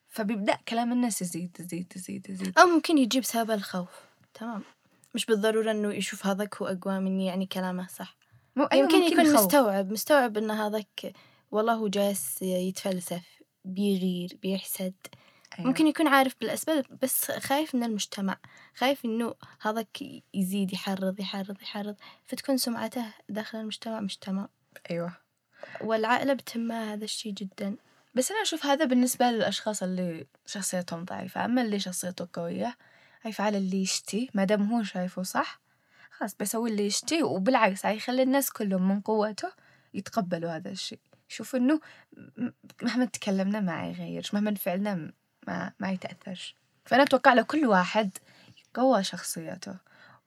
فبيبدأ 0.07 0.57
كلام 0.67 0.91
الناس 0.91 1.21
يزيد 1.21 1.57
يزيد 1.59 1.93
يزيد 1.95 2.29
يزيد. 2.29 2.59
أو 2.59 2.65
ممكن 2.65 2.97
يجيب 2.97 3.23
سبب 3.23 3.51
الخوف. 3.51 3.89
تمام. 4.33 4.61
مش 5.15 5.25
بالضرورة 5.25 5.71
إنه 5.71 5.93
يشوف 5.93 6.25
هذاك 6.25 6.55
هو 6.55 6.67
أقوى 6.67 6.99
مني 6.99 7.25
يعني 7.25 7.45
كلامه 7.45 7.87
صح. 7.87 8.15
مو 8.55 8.63
أيوة 8.63 8.83
يمكن 8.83 9.03
يكون 9.03 9.25
يخوف. 9.25 9.45
مستوعب 9.45 9.91
مستوعب 9.91 10.37
إن 10.37 10.51
هذاك 10.51 11.13
والله 11.51 11.73
هو 11.73 11.87
جالس 11.87 12.41
يتفلسف 12.41 13.23
بيغير 13.65 14.37
بيحسد. 14.41 14.93
أيوة. 15.59 15.67
ممكن 15.67 15.87
يكون 15.87 16.07
عارف 16.07 16.35
بالأسباب 16.41 16.85
بس 17.01 17.31
خايف 17.31 17.75
من 17.75 17.83
المجتمع 17.83 18.37
خايف 18.75 19.05
إنه 19.05 19.35
هذاك 19.61 19.97
يزيد 20.33 20.73
يحرض 20.73 21.19
يحرض 21.19 21.61
يحرض 21.61 21.95
فتكون 22.25 22.57
سمعته 22.57 23.05
داخل 23.29 23.57
المجتمع 23.57 23.99
مش 23.99 24.17
تمام 24.17 24.49
أيوة. 24.91 25.13
والعائلة 25.81 26.33
بتهمها 26.33 26.93
هذا 26.93 27.03
الشيء 27.03 27.33
جدا. 27.33 27.75
بس 28.15 28.31
أنا 28.31 28.41
أشوف 28.41 28.65
هذا 28.65 28.85
بالنسبة 28.85 29.25
للأشخاص 29.31 29.83
اللي 29.83 30.27
شخصيتهم 30.45 31.05
ضعيفة. 31.05 31.45
أما 31.45 31.61
اللي 31.61 31.79
شخصيته 31.79 32.27
قوية 32.33 32.77
هيفعل 33.21 33.55
اللي 33.55 33.81
يشتي 33.81 34.29
ما 34.33 34.43
دام 34.43 34.73
هو 34.73 34.83
شايفه 34.83 35.23
صح 35.23 35.59
خلاص 36.11 36.35
بيسوي 36.35 36.69
اللي 36.69 36.85
يشتي 36.85 37.23
وبالعكس 37.23 37.85
هيخلي 37.85 38.23
الناس 38.23 38.51
كلهم 38.51 38.87
من 38.89 39.01
قوته 39.01 39.51
يتقبلوا 39.93 40.55
هذا 40.55 40.71
الشيء 40.71 40.99
يشوفوا 41.29 41.59
إنه 41.59 41.79
م- 42.37 42.49
مهما 42.81 43.05
تكلمنا 43.05 43.59
ما 43.59 43.87
يغيرش 43.89 44.33
مهما 44.33 44.55
فعلنا 44.55 45.11
ما 45.47 45.71
ما 45.79 45.91
يتأثرش. 45.91 46.55
فأنا 46.85 47.03
أتوقع 47.03 47.33
لو 47.33 47.43
كل 47.43 47.65
واحد 47.65 48.17
قوى 48.73 49.03
شخصيته 49.03 49.75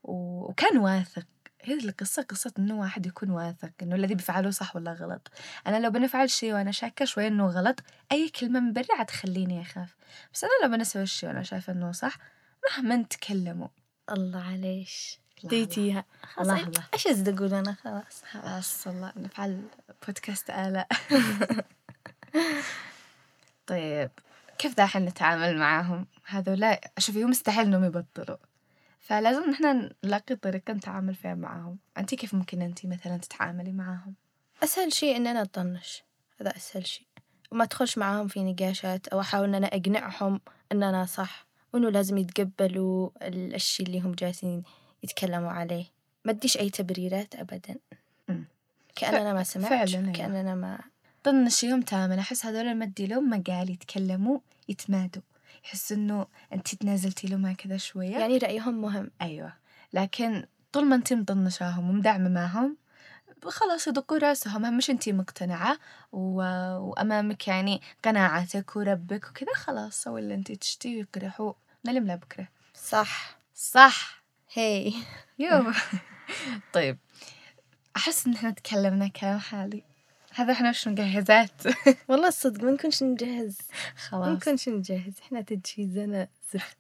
وكان 0.03 0.79
واثق 0.79 1.27
هذه 1.65 1.85
القصة 1.89 2.23
قصة 2.23 2.53
إنه 2.59 2.81
واحد 2.81 3.07
يكون 3.07 3.31
واثق 3.31 3.71
إنه 3.83 3.97
الذي 3.97 4.15
بيفعله 4.15 4.50
صح 4.50 4.77
ولا 4.77 4.93
غلط. 4.93 5.31
أنا 5.67 5.81
لو 5.81 5.91
بنفعل 5.91 6.31
شيء 6.31 6.53
وأنا 6.53 6.73
شاكة 6.73 7.05
شوي 7.05 7.27
إنه 7.27 7.47
غلط 7.47 7.81
أي 8.12 8.29
كلمة 8.29 8.61
من 8.61 8.73
برا 8.73 8.97
حتخليني 8.99 9.62
أخاف. 9.62 9.97
بس 10.35 10.45
أنا 10.45 10.50
لو 10.62 10.77
بنسوي 10.77 11.03
الشيء 11.03 11.29
وأنا 11.29 11.43
شايفة 11.43 11.73
إنه 11.73 11.93
صح 11.93 12.17
مهما 12.71 13.03
تكلموا 13.03 13.69
الله 14.11 14.43
عليش. 14.43 15.21
ديتيها 15.45 16.05
الله 16.41 16.67
الله. 16.67 16.85
إيش 16.95 17.07
أزيد 17.07 17.29
أقول 17.29 17.55
أنا؟ 17.55 17.73
خلاص 17.73 18.23
خلاص. 18.31 18.87
الله 18.87 19.12
نفعل 19.17 19.62
بودكاست 20.07 20.50
آلاء. 20.50 20.89
طيب. 23.67 24.11
كيف 24.61 24.76
داحين 24.76 25.05
نتعامل 25.05 25.59
معاهم؟ 25.59 26.07
هذولا 26.26 26.81
شوفي 26.99 27.25
هو 27.25 27.29
مستحيل 27.29 27.67
إنهم 27.67 27.85
يبطلوا. 27.85 28.37
فلازم 29.00 29.50
نحن 29.50 29.90
نلاقي 30.05 30.37
طريقة 30.37 30.73
نتعامل 30.73 31.14
فيها 31.14 31.35
معاهم. 31.35 31.79
أنتي 31.99 32.17
كيف 32.17 32.35
ممكن 32.35 32.62
أنتي 32.62 32.87
مثلا 32.87 33.17
تتعاملي 33.17 33.73
معاهم؟ 33.73 34.14
أسهل 34.62 34.93
شيء 34.93 35.17
إن 35.17 35.26
أنا 35.26 35.43
أطنش. 35.43 36.02
هذا 36.40 36.57
أسهل 36.57 36.87
شيء. 36.87 37.07
وما 37.52 37.64
أدخلش 37.64 37.99
معاهم 37.99 38.29
في 38.29 38.43
نقاشات 38.52 39.09
أو 39.09 39.21
أحاول 39.21 39.49
إن 39.49 39.55
أنا 39.55 39.67
أقنعهم 39.67 40.40
إن 40.73 40.83
أنا 40.83 41.07
صح. 41.07 41.47
وإنه 41.73 41.90
لازم 41.90 42.19
يتقبلوا 42.19 43.11
ال- 43.23 43.55
الشيء 43.55 43.87
اللي 43.87 44.00
هم 44.00 44.12
جالسين 44.12 44.62
يتكلموا 45.02 45.50
عليه. 45.50 45.85
ما 46.25 46.33
أديش 46.33 46.57
أي 46.57 46.71
تبريرات 46.71 47.35
أبدا. 47.35 47.76
كأن 48.97 49.14
أنا 49.14 49.33
ما 49.33 49.43
سمعت 49.43 49.71
فعلاً، 49.71 49.99
أيوة. 49.99 50.12
كأن 50.12 50.35
أنا 50.35 50.55
ما 50.55 50.79
طنشيهم 51.25 51.83
تماما. 51.83 52.21
أحس 52.21 52.47
هذول 52.47 52.87
تدي 52.93 53.07
لهم 53.07 53.31
مجال 53.31 53.71
يتكلموا 53.71 54.39
يتمادوا. 54.69 55.23
يحس 55.65 55.93
إنه 55.93 56.27
أنتي 56.53 56.77
تنازلتي 56.77 57.29
لهم 57.29 57.47
هكذا 57.47 57.77
شوية. 57.77 58.17
يعني 58.19 58.39
رأيهم 58.39 58.81
مهم. 58.81 59.11
أيوة. 59.23 59.53
لكن 59.93 60.45
طول 60.73 60.85
ما 60.85 60.97
أنتي 60.97 61.15
مطنشاهم 61.15 61.91
ومدعمة 61.91 62.29
معهم 62.29 62.77
خلاص 63.45 63.89
يدقوا 63.89 64.19
رأسهم. 64.19 64.81
شي 64.81 64.93
أنتي 64.93 65.12
مقتنعة. 65.12 65.79
و... 66.12 66.43
وأمامك 66.79 67.49
يعني 67.49 67.81
قناعتك 68.05 68.77
وربك 68.77 69.29
وكذا 69.31 69.55
خلاص 69.55 70.03
سوي 70.03 70.21
اللي 70.21 70.35
أنتي 70.35 70.57
تشتي 70.57 70.97
ويقرحوا. 70.97 71.53
نلم 71.87 72.07
لا 72.07 72.15
بكرة. 72.15 72.49
صح. 72.75 73.39
صح. 73.55 74.23
هي 74.53 74.93
يو 75.39 75.73
طيب. 76.75 76.99
أحس 77.97 78.27
إن 78.27 78.35
إحنا 78.35 78.50
تكلمنا 78.50 79.09
كلام 79.09 79.39
حالي. 79.39 79.90
هذا 80.35 80.53
إحنا 80.53 80.71
مش 80.71 80.89
مجهزات؟ 80.89 81.51
والله 82.09 82.29
الصدق 82.29 82.65
ما 82.65 82.71
نكونش 82.71 83.03
نجهز. 83.03 83.59
ما 83.71 83.97
خلاص. 83.97 84.29
نكونش 84.29 84.69
نجهز. 84.69 85.13
إحنا 85.23 85.41
تجهيزنا 85.41 86.29
زفت 86.55 86.79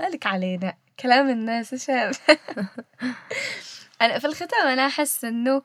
مالك 0.00 0.26
علينا. 0.32 0.74
كلام 1.00 1.30
الناس 1.30 1.90
هذا؟ 1.90 2.12
أنا 4.02 4.18
في 4.18 4.26
الختام 4.26 4.66
أنا 4.66 4.86
أحس 4.86 5.24
إنه 5.24 5.62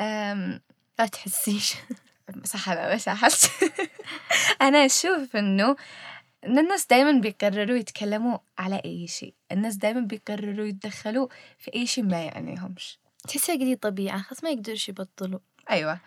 أم، 0.00 0.60
لا 0.98 1.06
تحسيش. 1.06 1.74
صح 2.44 2.68
أنا 2.68 2.94
مش 2.94 3.08
أحس. 3.08 3.48
أنا 4.62 4.86
أشوف 4.86 5.36
إنه 5.36 5.76
إن 6.46 6.58
الناس 6.58 6.86
دايما 6.86 7.12
بيقرروا 7.20 7.76
يتكلموا 7.76 8.38
على 8.58 8.82
أي 8.84 9.06
شيء. 9.06 9.34
الناس 9.52 9.74
دايما 9.76 10.00
بيقرروا 10.00 10.66
يتدخلوا 10.66 11.28
في 11.58 11.74
أي 11.74 11.86
شيء 11.86 12.04
ما 12.04 12.24
يعنيهمش. 12.24 12.98
تحسها 13.28 13.54
قدي 13.54 13.76
طبيعة. 13.76 14.22
خلاص 14.22 14.44
ما 14.44 14.50
يقدرش 14.50 14.88
يبطلوا. 14.88 15.38
أيوة. 15.70 15.98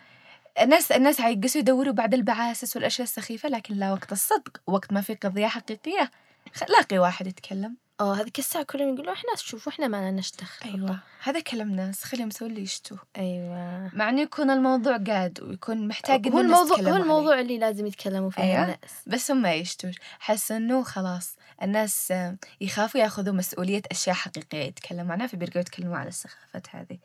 الناس 0.62 0.92
الناس 0.92 1.22
هيقصوا 1.22 1.62
يدوروا 1.62 1.94
بعد 1.94 2.14
البعاسس 2.14 2.76
والأشياء 2.76 3.08
السخيفة 3.08 3.50
لكن 3.50 3.74
لا 3.76 3.92
وقت 3.92 4.12
الصدق 4.12 4.62
وقت 4.68 4.94
ما 4.94 5.02
في 5.02 5.14
قضية 5.16 5.48
حقيقية. 5.48 6.12
خ- 6.56 6.70
لاقي 6.70 6.98
واحد 7.00 7.28
يتكلم. 7.28 7.76
آه 8.00 8.14
هذيك 8.16 8.40
الساعة 8.40 8.64
كلهم 8.64 8.94
يقولوا 8.94 9.14
إحنا 9.14 9.36
شوفوا 9.36 9.72
إحنا 9.72 9.88
ما 9.88 10.12
لنا 10.12 10.22
دخل. 10.40 10.70
أيوه. 10.70 11.00
هذا 11.24 11.40
كلام 11.40 11.72
ناس 11.72 12.04
خليهم 12.04 12.28
يسوون 12.28 12.52
اللي 12.52 12.62
يشتوا 12.62 12.98
أيوه. 13.18 13.90
مع 13.94 14.10
إنه 14.10 14.22
يكون 14.22 14.50
الموضوع 14.50 14.98
قاد 14.98 15.40
ويكون 15.44 15.88
محتاج 15.88 16.28
هو 16.28 16.40
الموضوع 16.40 16.78
هو 16.80 16.88
عليه. 16.88 16.98
الموضوع 17.02 17.40
اللي 17.40 17.58
لازم 17.58 17.86
يتكلموا 17.86 18.30
فيه 18.30 18.44
أيوة. 18.44 18.64
الناس. 18.64 18.78
بس 19.08 19.32
هم 19.32 19.42
ما 19.42 19.54
يشتوش. 19.54 19.96
حس 20.20 20.52
إنه 20.52 20.84
خلاص 20.84 21.36
الناس 21.64 22.14
يخافوا 22.62 23.02
ياخذوا 23.02 23.34
مسؤولية 23.34 23.82
أشياء 23.92 24.16
حقيقية 24.16 24.64
يتكلموا 24.64 25.14
عنها 25.14 25.28
فبيرجعوا 25.28 25.62
يتكلموا 25.62 25.98
على 25.98 26.08
السخافات 26.10 26.68
هذه. 26.76 26.98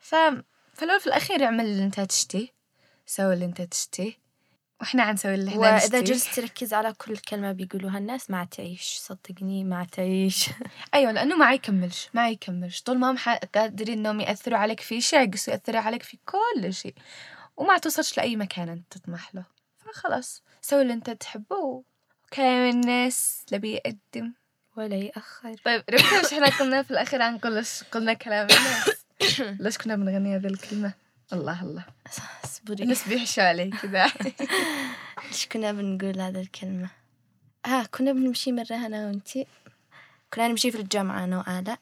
ف 0.00 0.14
فلو 0.74 0.98
في 0.98 1.06
الأخير 1.06 1.44
اعمل 1.44 1.64
اللي 1.64 1.84
انت 1.84 2.00
تشتيه 2.00 2.48
سوي 3.06 3.34
اللي 3.34 3.44
انت 3.44 3.62
تشتيه 3.62 4.24
وإحنا 4.80 5.02
عنسوي 5.02 5.34
اللي 5.34 5.50
إحنا 5.50 5.60
وإذا 5.60 6.00
نشتيه. 6.00 6.00
جلست 6.00 6.40
تركز 6.40 6.74
على 6.74 6.92
كل 6.92 7.16
كلمة 7.16 7.52
بيقولوها 7.52 7.98
الناس 7.98 8.30
ما 8.30 8.44
تعيش. 8.44 8.98
صدقني 9.02 9.64
ما 9.64 9.86
تعيش. 9.92 10.50
أيوه 10.94 11.12
لأنه 11.12 11.36
ما 11.36 11.52
يكملش 11.52 12.08
ما 12.14 12.30
يكملش. 12.30 12.82
طول 12.82 12.98
ما 12.98 13.10
هم 13.10 13.16
قادرين 13.54 13.98
إنهم 13.98 14.20
يأثروا 14.20 14.58
عليك 14.58 14.80
في 14.80 15.00
شيء 15.00 15.28
يقصوا 15.28 15.54
يأثروا 15.54 15.80
عليك 15.80 16.02
في 16.02 16.18
كل 16.24 16.74
شيء. 16.74 16.94
وما 17.56 17.78
توصلش 17.78 18.16
لأي 18.16 18.36
مكان 18.36 18.68
أنت 18.68 18.92
تطمح 18.92 19.34
له. 19.34 19.44
فخلاص 19.78 20.42
سوي 20.60 20.82
اللي 20.82 20.92
انت 20.92 21.10
تحبه. 21.10 21.84
وكلام 22.24 22.70
الناس 22.70 23.46
لا 23.50 23.58
بيقدم. 23.58 24.32
ولا 24.76 24.96
يأخر. 24.96 25.54
طيب 25.64 25.84
ربنا 25.90 26.18
إيش 26.20 26.32
إحنا 26.32 26.58
قلنا 26.58 26.82
في 26.82 26.90
الأخير 26.90 27.22
عن 27.22 27.38
كل 27.38 27.62
قلنا 27.92 28.12
كلام 28.12 28.46
الناس. 28.50 29.03
ليش 29.60 29.78
كنا 29.78 29.96
بنغني 29.96 30.36
هذه 30.36 30.46
الكلمة؟ 30.46 30.92
الله 31.32 31.62
الله. 31.62 31.84
اصبري. 32.44 32.82
الناس 32.82 33.08
بيحشوا 33.08 33.42
علي 33.44 33.70
كذا. 33.70 34.04
إيش 35.28 35.46
كنا 35.46 35.72
بنقول 35.72 36.20
هذا 36.20 36.40
الكلمة؟ 36.40 36.88
ها 37.66 37.84
كنا 37.84 38.12
بنمشي 38.12 38.52
مرة 38.52 38.86
أنا 38.86 39.06
وأنتي 39.06 39.46
كنا 40.34 40.48
نمشي 40.48 40.70
في 40.70 40.78
الجامعة 40.80 41.24
أنا 41.24 41.38
وآلاء. 41.38 41.78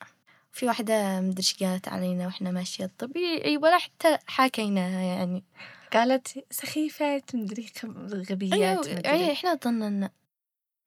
في 0.53 0.67
واحدة 0.67 1.21
مدري 1.21 1.45
قالت 1.61 1.89
علينا 1.89 2.27
وإحنا 2.27 2.51
ماشية 2.51 2.91
طب 2.99 3.17
إي 3.17 3.57
ولا 3.57 3.79
حتى 3.79 4.19
حاكيناها 4.27 5.01
يعني. 5.01 5.45
قالت 5.93 6.45
سخيفات 6.51 7.35
مدري 7.35 7.73
غبيات 8.31 8.87
أيوه 8.87 8.99
مدري. 8.99 9.33
إحنا 9.33 9.55
ظننا 9.65 10.11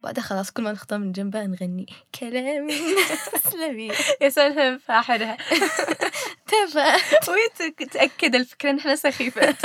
بعدها 0.04 0.24
خلاص 0.24 0.52
كل 0.52 0.64
ما 0.64 0.72
نخطب 0.72 1.00
من 1.00 1.12
جنبها 1.12 1.48
نغني 1.48 1.86
كلام 2.20 2.70
سلبي 3.52 3.92
يا 4.22 4.30
سلام 4.30 4.78
فاحرها 4.78 5.38
تفا 6.48 6.96
ويتأكد 7.32 8.36
الفكرة 8.36 8.70
إن 8.70 8.80
إحنا 8.80 8.96
سخيفات. 8.96 9.62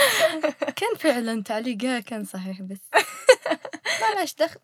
كان 0.78 0.94
فعلا 0.98 1.42
تعليقها 1.42 2.00
كان 2.00 2.24
صحيح 2.24 2.62
بس. 2.62 2.80
ما 4.00 4.14
لهاش 4.14 4.34
دخل 4.34 4.60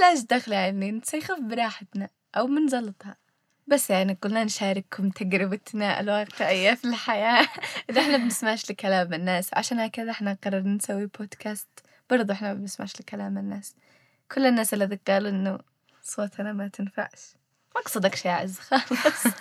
ملاش 0.00 0.18
دخل 0.30 0.52
يعني 0.52 0.90
نسيخف 0.90 1.38
براحتنا 1.40 2.08
أو 2.36 2.46
منزلطها. 2.46 3.16
بس 3.66 3.90
يعني 3.90 4.18
قلنا 4.22 4.44
نشارككم 4.44 5.10
تجربتنا 5.10 6.00
الواقعية 6.00 6.74
في 6.74 6.84
الحياة. 6.84 7.48
إذا 7.90 8.00
إحنا 8.00 8.16
بنسمعش 8.16 8.70
لكلام 8.70 9.14
الناس 9.14 9.54
عشان 9.54 9.80
هكذا 9.80 10.10
إحنا 10.10 10.38
قررنا 10.44 10.74
نسوي 10.74 11.06
بودكاست 11.06 11.68
برضو 12.10 12.32
إحنا 12.32 12.48
ما 12.48 12.60
بنسمعش 12.60 13.00
لكلام 13.00 13.38
الناس. 13.38 13.74
كل 14.32 14.46
الناس 14.46 14.74
اللي 14.74 14.98
قالوا 15.08 15.30
إنه 15.30 15.58
صوتنا 16.02 16.52
ما 16.52 16.68
تنفعش. 16.68 17.36
ما 17.76 17.80
قصدك 17.80 18.14
شي 18.14 18.28
عز 18.28 18.58
خلاص. 18.58 19.26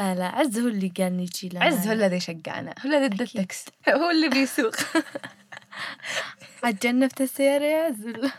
لا 0.00 0.14
لا 0.14 0.26
عز 0.26 0.58
هو 0.58 0.68
اللي 0.68 0.88
قال 0.88 1.16
نجي 1.16 1.48
لا 1.48 1.64
عز 1.64 1.86
هو 1.86 1.92
الذي 1.92 2.20
شجعنا 2.20 2.74
هو 2.86 2.90
الذي 2.90 3.04
ادى 3.04 3.14
أكيد. 3.14 3.40
التاكس 3.40 3.64
هو 3.88 4.10
اللي 4.10 4.28
بيسوق. 4.28 4.74
عجنفت 6.64 7.20
السيارة 7.20 7.64
يا 7.64 7.84
عز 7.84 8.06
ولا 8.06 8.30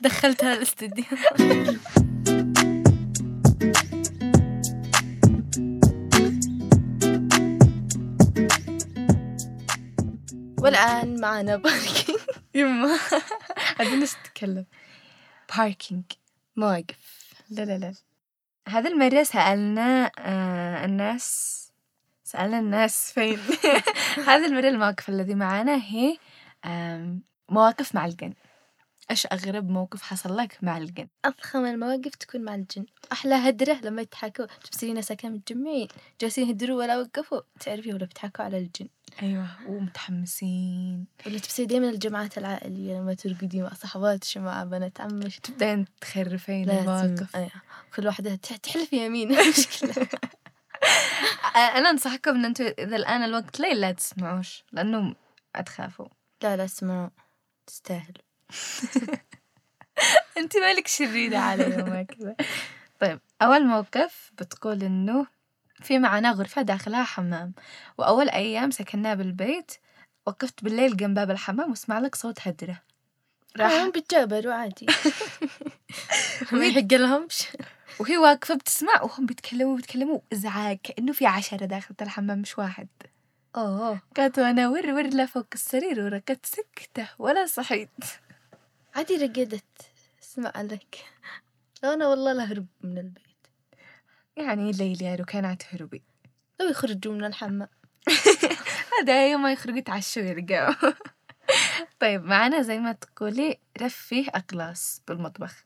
دخلتها 0.00 0.52
الاستديو. 0.54 1.04
والآن 10.58 11.20
معنا 11.20 11.56
باركينج 11.56 12.18
يما. 12.54 12.98
عايزين 13.78 14.00
نتكلم 14.00 14.66
باركينج 15.56 16.04
مواقف 16.56 17.32
لا 17.50 17.62
لا 17.62 17.78
لا. 17.78 17.94
هذا 18.68 18.90
المرة 18.90 19.22
سألنا 19.22 20.10
آه 20.18 20.84
الناس 20.84 21.54
سألنا 22.24 22.58
الناس 22.58 23.12
فين؟ 23.12 23.38
هذه 24.28 24.46
المرة 24.46 24.68
المواقف 24.68 25.08
الذي 25.08 25.34
معنا 25.34 25.76
هي 25.76 26.16
مواقف 27.48 27.94
مع 27.94 28.06
الجن. 28.06 28.34
إيش 29.10 29.26
أغرب 29.32 29.68
موقف 29.70 30.02
حصل 30.02 30.36
لك 30.36 30.58
مع 30.62 30.78
الجن 30.78 31.08
أضخم 31.24 31.64
المواقف 31.64 32.14
تكون 32.14 32.40
مع 32.44 32.54
الجن. 32.54 32.86
أحلى 33.12 33.34
هدرة 33.34 33.80
لما 33.82 34.02
يضحكوا 34.02 34.46
تبصرين 34.64 35.02
سكن 35.02 35.32
متجمعين 35.32 35.88
جالسين 36.20 36.48
يهدروا 36.48 36.78
ولا 36.78 36.98
وقفوا. 36.98 37.40
تعرفي 37.60 37.88
ولا 37.88 37.98
بيضحكوا 38.06 38.44
على 38.44 38.58
الجن. 38.58 38.88
أيوة 39.22 39.46
ومتحمسين. 39.66 41.06
ولا 41.26 41.38
تبصري 41.38 41.66
دايما 41.66 41.88
الجمعات 41.90 42.38
العائلية 42.38 42.98
لما 43.00 43.14
ترقدي 43.14 43.62
مع 43.62 43.74
صحباتك 43.74 44.36
مع 44.38 44.64
بنات 44.64 45.00
عمك 45.00 45.38
تبدأين 45.38 45.84
تخرفين 46.00 46.70
المواقف. 46.70 47.36
أيوة. 47.36 47.50
كل 47.96 48.06
واحدة 48.06 48.34
تح- 48.34 48.56
تحلف 48.56 48.92
يمين 48.92 49.28
مشكلة. 49.58 50.08
آه، 51.56 51.58
أنا 51.58 51.90
أنصحكم 51.90 52.30
إن 52.30 52.44
أنتوا 52.44 52.66
إذا 52.82 52.96
الآن 52.96 53.22
الوقت 53.22 53.60
ليل 53.60 53.80
لا 53.80 53.92
تسمعوش 53.92 54.64
لأنه 54.72 55.14
تخافوا 55.66 56.08
لا 56.42 56.56
لا 56.56 56.64
اسمعوا 56.64 57.08
تستاهل 57.66 58.14
انت 60.38 60.56
مالك 60.56 60.86
شريرة 60.86 61.38
عليهم 61.38 61.92
هكذا 61.92 62.36
طيب 63.00 63.20
أول 63.42 63.66
موقف 63.66 64.32
بتقول 64.38 64.82
إنه 64.82 65.26
في 65.82 65.98
معنا 65.98 66.30
غرفة 66.30 66.62
داخلها 66.62 67.04
حمام 67.04 67.52
وأول 67.98 68.28
أيام 68.28 68.70
سكننا 68.70 69.14
بالبيت 69.14 69.72
وقفت 70.26 70.64
بالليل 70.64 70.96
جنب 70.96 71.14
باب 71.14 71.30
الحمام 71.30 71.70
واسمع 71.70 71.98
لك 71.98 72.14
صوت 72.14 72.38
هدرة. 72.48 72.82
راح. 73.56 73.72
راح 73.72 73.88
بيتجابروا 73.88 74.54
عادي. 74.54 74.86
ما 76.52 76.66
يحق 76.66 76.94
لهمش. 76.94 77.48
وهي 78.00 78.18
واقفة 78.18 78.54
بتسمع 78.54 79.02
وهم 79.02 79.26
بيتكلموا 79.26 79.76
بيتكلموا 79.76 80.20
إزعاج 80.32 80.78
كأنه 80.82 81.12
في 81.12 81.26
عشرة 81.26 81.66
داخل 81.66 81.94
الحمام 82.00 82.38
مش 82.38 82.58
واحد. 82.58 82.88
أوه. 83.56 84.00
قالت 84.16 84.38
وأنا 84.38 84.68
ور 84.68 84.86
ور 84.90 85.06
لفوق 85.06 85.46
السرير 85.54 86.00
ورقدت 86.00 86.46
سكتة 86.46 87.08
ولا 87.18 87.46
صحيت. 87.46 88.04
عادي 88.94 89.16
رقدت. 89.16 89.64
اسمع 90.22 90.52
لك. 90.56 91.04
أنا 91.84 92.08
والله 92.08 92.32
لا 92.32 92.44
هرب 92.44 92.66
من 92.80 92.98
البيت. 92.98 93.46
يعني 94.36 94.72
ليلي 94.72 95.04
يا 95.04 95.14
ركانات 95.14 95.62
هربي 95.74 96.02
لو 96.60 96.68
يخرجوا 96.68 97.12
من 97.14 97.24
الحمام. 97.24 97.68
هذا 99.00 99.30
يوم 99.30 99.42
ما 99.42 99.52
يخرجوا 99.52 99.78
يتعشوا 99.78 100.22
يرجعوا 100.22 100.74
طيب 102.00 102.24
معنا 102.24 102.62
زي 102.62 102.78
ما 102.78 102.92
تقولي 102.92 103.58
رف 103.82 103.94
فيه 103.94 104.28
أقلاص 104.28 105.02
بالمطبخ. 105.08 105.64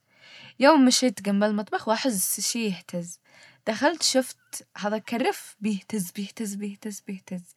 يوم 0.59 0.85
مشيت 0.85 1.21
جنب 1.21 1.43
المطبخ 1.43 1.87
وأحس 1.87 2.39
شي 2.41 2.65
يهتز. 2.65 3.19
دخلت 3.67 4.03
شفت 4.03 4.67
هذا 4.77 5.01
الرف 5.13 5.55
بيهتز 5.59 6.11
بيهتز 6.11 6.55
بيهتز 6.55 6.99
بيهتز. 6.99 7.55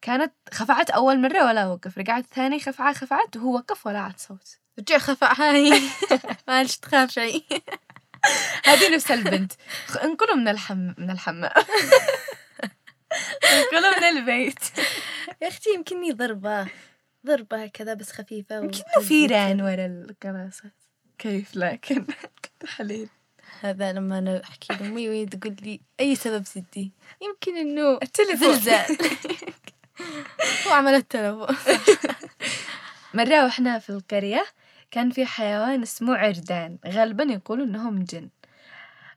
كانت 0.00 0.32
خفعت 0.52 0.90
أول 0.90 1.20
مرة 1.20 1.46
ولا 1.46 1.66
وقف. 1.66 1.98
رجعت 1.98 2.26
ثاني 2.26 2.60
خفعة 2.60 2.92
خفعت 2.92 3.36
وهو 3.36 3.54
وقف 3.54 3.86
ولا 3.86 3.98
عاد 3.98 4.18
صوت. 4.18 4.61
رجع 4.78 4.98
خفع 4.98 5.32
هاي. 5.42 5.82
معلش 6.48 6.76
تخاف 6.76 7.10
شيء. 7.10 7.44
هذه 8.66 8.94
نفس 8.94 9.10
البنت. 9.10 9.52
انقلوا 10.04 10.34
من 10.36 10.48
الحم 10.48 10.92
من 10.98 11.10
الحمام 11.10 11.52
انقلوا 13.52 13.98
من 13.98 14.04
البيت. 14.04 14.58
يا 15.42 15.48
أختي 15.48 15.70
يمكنني 15.74 16.12
ضربة. 16.12 16.66
ضربة 17.26 17.66
كذا 17.66 17.94
بس 17.94 18.12
خفيفة 18.12 18.56
يمكن 18.56 18.82
في 19.02 19.26
ران 19.26 19.60
ورا 19.60 19.86
القراصات 19.86 20.72
كيف 21.18 21.56
لكن؟ 21.56 22.06
حليل. 22.66 23.08
هذا 23.60 23.92
لما 23.92 24.18
أنا 24.18 24.42
أحكي 24.44 24.74
لأمي 24.74 25.08
وهي 25.08 25.26
تقول 25.26 25.56
لي 25.62 25.80
أي 26.00 26.14
سبب 26.14 26.46
سدي 26.46 26.92
يمكن 27.22 27.56
إنه 27.56 27.98
التليفون. 28.02 28.54
زلزال. 28.54 28.98
هو 30.66 30.72
عمل 30.72 30.94
التلفون 30.94 31.56
مرة 33.14 33.44
وإحنا 33.44 33.78
في 33.78 33.90
القرية 33.90 34.46
كان 34.92 35.10
في 35.10 35.26
حيوان 35.26 35.82
اسمه 35.82 36.16
عردان 36.16 36.78
غالبا 36.86 37.24
يقولوا 37.24 37.66
إنهم 37.66 38.04
جن. 38.04 38.28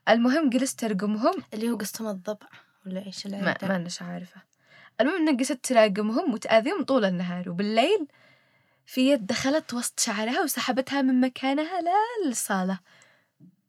المهم 0.08 0.50
جلست 0.50 0.84
ارقمهم 0.84 1.34
اللي 1.54 1.70
هو 1.70 1.76
قصتهم 1.76 2.08
الضبع 2.08 2.46
ولا 2.86 3.06
إيش 3.06 3.26
ما 3.26 3.56
ما 3.62 3.76
انش 3.76 4.02
عارفة. 4.02 4.40
المهم 5.00 5.16
اني 5.16 5.36
جلست 5.36 5.58
تراقمهم 5.62 6.34
وتآذيهم 6.34 6.84
طول 6.84 7.04
النهار 7.04 7.50
وبالليل 7.50 8.06
في 8.86 9.10
يد 9.10 9.26
دخلت 9.26 9.74
وسط 9.74 10.00
شعرها 10.00 10.42
وسحبتها 10.42 11.02
من 11.02 11.20
مكانها 11.20 11.80
للصالة. 12.26 12.78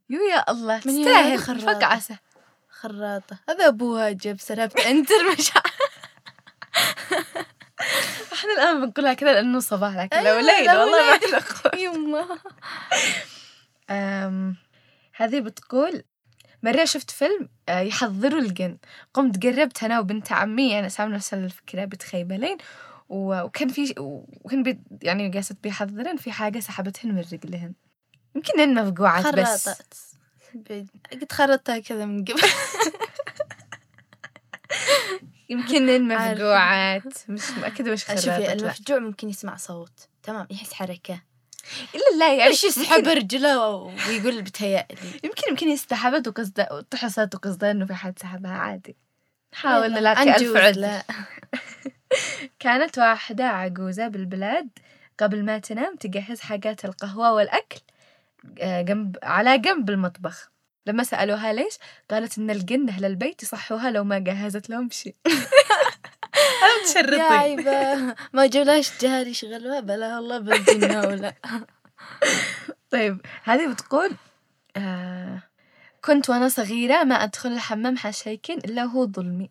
يو 0.10 0.20
يا 0.22 0.52
الله 0.52 0.80
تستاهل. 0.80 1.60
فقعسة 1.60 2.20
خراطة. 2.70 3.40
هذا 3.50 3.68
ابوها 3.68 4.12
جاب 4.12 4.40
سرابت 4.40 4.80
انتر 4.80 5.32
مش 5.38 5.52
إحنا 8.38 8.54
الآن 8.54 8.86
بنقولها 8.86 9.14
كذا 9.14 9.34
لأنه 9.34 9.60
صباح 9.60 9.96
لكن 9.96 10.18
لو 10.18 10.24
أيوة، 10.26 10.42
ليل 10.42 10.70
والله 10.70 11.12
ما. 11.12 11.18
نقول 11.18 11.80
يما. 11.84 12.28
أم 13.90 14.56
هذه 15.16 15.40
بتقول 15.40 16.04
مرة 16.64 16.86
شفت 16.86 17.12
فيلم 17.12 17.50
آه، 17.70 17.80
يحضروا 17.80 18.40
الجن. 18.42 18.78
قمت 19.14 19.46
قربت 19.46 19.84
أنا 19.84 20.00
وبنت 20.00 20.32
عمي 20.32 20.72
يعني 20.72 20.88
أسامنا 20.88 21.16
نفس 21.16 21.34
الفكرة 21.34 21.86
بتخيبلين. 21.86 22.58
وكان 23.10 23.68
في 23.68 23.94
وكان 23.98 24.64
بي 24.64 24.80
يعني 25.02 25.32
قاست 25.32 25.58
بيحضرن 25.64 26.18
في 26.18 26.32
حاجة 26.32 26.60
سحبتهن 26.60 27.12
من 27.12 27.20
رجلهن. 27.20 27.74
يمكن 28.36 28.60
إن 28.60 28.86
مفقوعات 28.86 29.36
بس. 29.36 29.70
خرطت. 29.70 29.94
قد 31.12 31.32
خرطتها 31.32 31.80
كذا 31.80 32.06
من 32.06 32.26
قبل. 32.26 32.42
يمكن. 35.50 36.08
مفقوعات 36.08 37.04
مش 37.30 37.52
متأكدة 37.52 37.92
وش 37.92 38.06
خرطت 38.06 38.20
شوفي. 38.20 38.54
المفجوع 38.54 39.00
ممكن 39.00 39.30
يسمع 39.30 39.56
صوت. 39.56 40.08
تمام 40.24 40.48
يحس 40.52 40.74
حركة. 40.74 41.22
إلا 41.96 42.20
لا 42.20 42.34
يعني 42.34 42.44
إيش 42.44 42.64
يسحب 42.64 43.08
رجله 43.08 43.70
ويقول 43.70 44.42
بتهيألي 44.42 44.98
يمكن 45.24 45.50
يمكن 45.50 45.72
استحبت 45.72 46.28
وقصده 46.28 46.70
وتحست 46.72 47.36
وقصده 47.36 47.72
إنه 47.72 47.86
في 47.86 47.94
حد 47.94 48.20
سحبها 48.20 48.52
عادي. 48.52 48.96
نحاول 49.54 49.92
لا، 49.92 50.00
نلاقي 50.00 50.36
ألف 50.36 50.56
عذر. 50.56 50.80
لا. 50.80 51.04
كانت 52.60 52.98
واحدة 52.98 53.44
عجوزة 53.44 54.08
بالبلاد 54.08 54.70
قبل 55.20 55.46
ما 55.46 55.58
تنام 55.58 55.96
تجهز 55.96 56.40
حاجات 56.40 56.86
القهوة 56.86 57.34
والأكل 57.34 57.80
آه، 58.60 58.82
جنب 58.82 59.18
على 59.24 59.58
جنب 59.58 59.90
المطبخ. 59.90 60.52
لما 60.88 61.04
سألوها 61.04 61.54
ليش 61.54 61.74
قالت 62.12 62.38
إن 62.38 62.50
الجن 62.50 62.90
أهل 62.90 63.06
البيت 63.06 63.44
يصحوها 63.44 63.92
لو 63.92 64.04
ما 64.04 64.20
جهزت 64.20 64.70
لهم 64.70 64.90
شيء. 64.90 65.16
أنا 66.38 66.70
يا 66.70 66.82
متشرطين 66.84 67.22
عيبة. 67.22 68.16
ما 68.34 68.46
جولاش 68.46 68.92
جهال 69.02 69.28
يشغلوها 69.28 69.80
بلا 69.80 70.18
الله 70.20 70.38
بالجنة 70.38 71.00
ولا. 71.08 71.34
طيب 72.92 73.22
هذه 73.44 73.68
بتقول 73.74 74.12
آه 74.78 75.42
كنت 76.06 76.30
وأنا 76.30 76.50
صغيرة 76.50 77.04
ما 77.04 77.16
أدخل 77.16 77.50
الحمام 77.52 77.98
حشيكين 77.98 78.58
إلا 78.58 78.84
هو 78.84 79.06
ظلمي. 79.08 79.50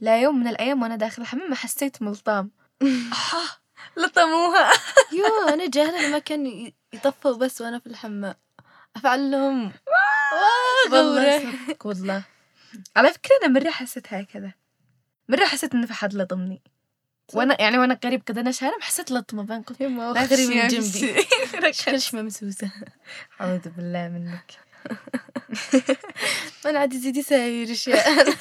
لا 0.00 0.20
يوم 0.22 0.40
من 0.40 0.46
الأيام 0.48 0.82
وأنا 0.82 0.96
داخل 0.96 1.22
الحمام 1.22 1.50
ما 1.50 1.56
حسيت 1.56 2.02
ملطام 2.02 2.50
لطموها. 3.96 4.70
يو 5.12 5.48
أنا 5.48 5.66
جاهلة 5.70 6.08
لما 6.08 6.18
كان 6.18 6.72
يطفوا 6.92 7.36
بس 7.36 7.60
وأنا 7.60 7.78
في 7.78 7.86
الحمام. 7.86 8.34
أفعل 8.98 9.30
لهم 9.30 9.72
والله 10.92 11.38
غورة 11.38 11.52
صدق 11.66 11.86
والله. 11.86 12.22
على 12.96 13.12
فكرة 13.12 13.30
أنا 13.42 13.60
مرة 13.60 13.70
حسيت 13.70 14.12
هكذا. 14.14 14.52
مرة 15.28 15.44
حسيت 15.44 15.74
إن 15.74 15.86
في 15.86 15.92
حد 15.92 16.14
لطمني. 16.14 16.62
وأنا 17.34 17.60
يعني 17.60 17.78
وأنا 17.78 17.94
قريب 17.94 18.22
كذا 18.22 18.40
أنا 18.40 18.50
شارم 18.50 18.80
حسيت 18.80 19.12
قلت 19.12 19.80
يما 19.80 20.12
لا 20.12 20.24
أخري 20.24 20.46
من 20.46 20.68
جنبي. 20.68 21.26
كلش 21.84 22.14
ممسوسة. 22.14 22.70
أعوذ 23.40 23.68
بالله 23.68 24.08
منك. 24.08 24.52
أنا 26.66 26.78
عاد 26.78 26.96
زيدي 26.96 27.22
ساير 27.22 27.72
أشياء 27.72 28.34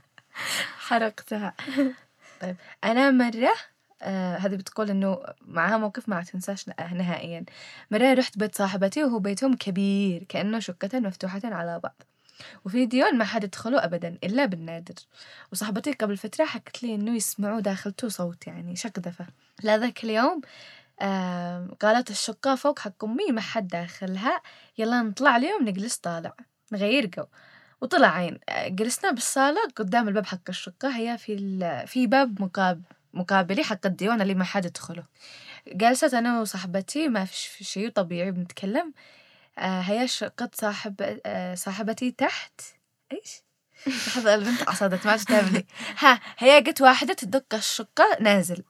حرقتها. 0.86 1.54
طيب 2.40 2.56
أنا 2.84 3.10
مرة 3.10 3.52
آه 4.02 4.36
هذه 4.36 4.56
بتقول 4.56 4.90
إنه 4.90 5.18
معها 5.40 5.76
موقف 5.76 6.08
ما 6.08 6.22
تنساش 6.22 6.68
نهائيا. 6.68 7.44
مرة 7.90 8.14
رحت 8.14 8.38
بيت 8.38 8.54
صاحبتي 8.54 9.04
وهو 9.04 9.18
بيتهم 9.18 9.56
كبير 9.56 10.24
كأنه 10.28 10.58
شقتين 10.58 11.02
مفتوحتين 11.02 11.52
على 11.52 11.80
بعض. 11.80 12.02
وفي 12.64 12.86
ديون 12.86 13.18
ما 13.18 13.24
حد 13.24 13.44
يدخله 13.44 13.84
أبدا 13.84 14.18
إلا 14.24 14.44
بالنادر. 14.44 14.94
وصاحبتي 15.52 15.92
قبل 15.92 16.16
فترة 16.16 16.44
حكت 16.44 16.82
لي 16.82 16.94
إنه 16.94 17.16
يسمعوا 17.16 17.60
داخلته 17.60 18.08
صوت 18.08 18.46
يعني 18.46 18.76
شقدفة 18.76 19.26
لا 19.62 19.78
ذاك 19.78 20.04
اليوم 20.04 20.40
آه 21.00 21.68
قالت 21.80 22.10
الشقة 22.10 22.54
فوق 22.54 22.78
حق 22.78 23.04
أمي 23.04 23.32
ما 23.32 23.40
حد 23.40 23.68
داخلها. 23.68 24.42
يلا 24.78 25.02
نطلع 25.02 25.36
اليوم 25.36 25.68
نجلس 25.68 25.96
طالع 25.96 26.34
نغير 26.72 27.06
جو. 27.06 27.24
وطلع 27.80 28.08
عين. 28.08 28.38
آه، 28.48 28.68
جلسنا 28.68 29.10
بالصالة 29.10 29.60
قدام 29.76 30.08
الباب 30.08 30.26
حق 30.26 30.40
الشقة. 30.48 30.96
هي 30.96 31.18
في. 31.18 31.36
في 31.86 32.06
باب 32.06 32.42
مقاب 32.42 32.82
مقابلي 33.16 33.64
حق 33.64 33.86
الديوان 33.86 34.20
اللي 34.22 34.34
ما 34.34 34.44
حد 34.44 34.64
يدخله. 34.64 35.04
جلست 35.68 36.14
أنا 36.14 36.40
وصاحبتي 36.40 37.08
ما 37.08 37.24
فيش 37.24 37.46
في 37.46 37.64
شيء 37.64 37.88
طبيعي 37.88 38.30
بنتكلم. 38.30 38.92
آه 39.58 39.80
هي 39.80 40.08
شقة 40.08 40.50
صاحب 40.54 41.20
آه 41.26 41.54
صاحبتي 41.54 42.10
تحت. 42.10 42.60
إيش؟ 43.12 43.42
لحظة 44.06 44.34
البنت 44.34 44.68
عصدت 44.68 45.06
ما 45.06 45.16
تتابع 45.16 45.48
لي 45.48 45.64
ها 45.98 46.20
هي 46.38 46.60
قت 46.60 46.80
واحدة 46.80 47.14
تدق 47.14 47.54
الشقة 47.54 48.16
نازل. 48.20 48.64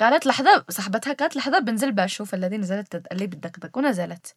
قالت 0.00 0.26
لحظة 0.26 0.64
صاحبتها 0.68 1.12
قالت 1.12 1.36
لحظة 1.36 1.58
بنزل 1.58 1.92
بشوف 1.92 2.34
الذي 2.34 2.56
نزلت 2.56 3.02
اللي 3.12 3.26
بتدقدق 3.26 3.78
ونزلت. 3.78 4.34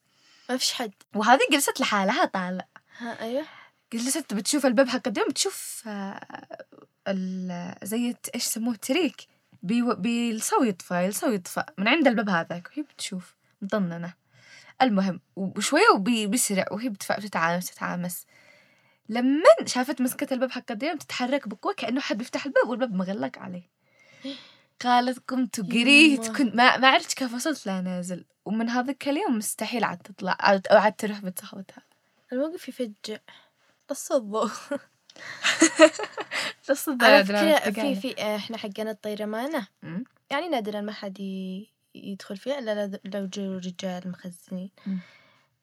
ما 0.50 0.58
فيش 0.58 0.74
حد. 0.74 0.94
وهذه 1.16 1.40
جلست 1.52 1.82
لحالها 1.82 2.26
طالع. 2.26 2.68
ها 2.98 3.22
أيوه. 3.22 3.46
جلست 3.93 4.34
بتشوف 4.34 4.65
الباب 4.65 4.88
حق 4.89 5.08
الديوان 5.08 5.29
بتشوف 5.29 5.84
آه، 5.88 7.77
زي 7.84 8.15
إيش 8.36 8.45
يسموه 8.45 8.75
تريك. 8.75 9.27
بيلسو 9.63 10.63
يطفى 10.63 11.06
يلسو 11.06 11.27
يطفى 11.32 11.63
من 11.77 11.88
عند 11.88 12.08
الباب 12.08 12.29
هذاك 12.29 12.67
وهي 12.71 12.82
بتشوف 12.84 13.36
مطننة. 13.62 14.13
المهم 14.82 15.19
وشوية 15.36 15.89
وبيسرع 15.95 16.65
وهي 16.71 16.89
بتف- 16.89 17.12
بتتعامس 17.12 17.65
تتعامس 17.71 18.25
لما 19.10 19.43
شافت 19.65 20.01
مسكة 20.01 20.34
الباب 20.34 20.51
حق 20.51 20.71
الديوان 20.71 20.95
بتتحرك 20.95 21.47
بقوة 21.47 21.73
كأنه 21.73 22.01
حد 22.01 22.17
بيفتح 22.17 22.45
الباب 22.45 22.67
والباب 22.69 22.93
مغلق 22.93 23.39
عليه. 23.39 23.69
قالت 24.82 25.23
قمت 25.27 25.60
وقريت. 25.60 26.27
كنت 26.38 26.56
ما 26.56 26.77
ما 26.77 26.88
عرفت 26.88 27.13
كيف 27.13 27.34
وصلت 27.34 27.65
لا 27.65 27.82
نازل. 27.82 28.25
ومن 28.45 28.69
هذاك 28.69 29.08
اليوم 29.10 29.38
مستحيل 29.38 29.84
عاد 29.84 29.97
تطلع 29.97 30.38
عاد 30.39 30.93
تروح 30.93 31.19
بيت 31.19 31.39
صاحبتها 31.39 31.82
الموقف 32.34 32.69
يفجع. 32.69 33.17
الصبو 33.91 34.48
عندنا 37.04 37.60
فكرة 37.72 37.93
في. 37.93 37.96
في 37.96 38.36
إحنا 38.36 38.58
حقنا 38.58 38.91
الطيرمانة 38.91 39.67
مم. 39.84 40.04
يعني 40.32 40.50
نادرا 40.50 40.82
ما 40.82 40.91
حد 40.91 41.19
يدخل 41.96 42.38
فيها 42.38 42.60
إلا 42.60 43.00
لو- 43.06 43.26
جو 43.26 43.54
رجال 43.58 44.10
مخزنين. 44.12 44.72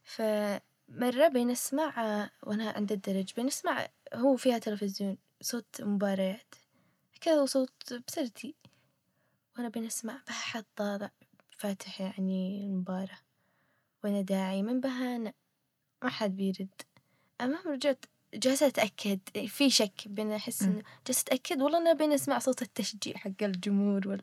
فمرة 0.05 1.29
بنسمع 1.29 2.29
وأنا 2.43 2.71
عند 2.71 2.93
الدرج 2.93 3.33
بنسمع 3.37 3.89
هو 4.15 4.37
فيها 4.37 4.59
تلفزيون 4.59 5.17
صوت 5.41 5.81
مباريات. 5.83 6.55
كذا 7.21 7.41
وصوت 7.43 7.95
بسرتي. 8.09 8.55
وأنا 9.57 9.69
بنسمع 9.69 10.23
بحد 10.29 10.65
طالع 10.77 11.11
فاتح 11.59 12.01
يعني 12.01 12.65
المباراة. 12.67 13.19
وأنا 14.05 14.21
داعي 14.21 14.63
من 14.63 14.81
بهانا 14.81 15.33
ما 16.03 16.11
حد 16.11 16.37
بيرد. 16.37 16.69
المهم 17.41 17.69
رجعت 17.73 18.05
جالسة 18.35 18.67
أتأكد 18.67 19.21
في 19.47 19.71
شك 19.71 20.09
بين 20.09 20.33
أحس 20.33 20.63
مم. 20.63 20.69
إنه 20.69 20.83
جالسة 21.07 21.21
أتأكد 21.23 21.63
والله 21.63 21.79
أنا 21.79 21.93
بين 21.93 22.13
أسمع 22.13 22.39
صوت 22.39 22.63
التشجيع 22.63 23.17
حق 23.17 23.43
الجمهور 23.43 24.09
ولا 24.09 24.23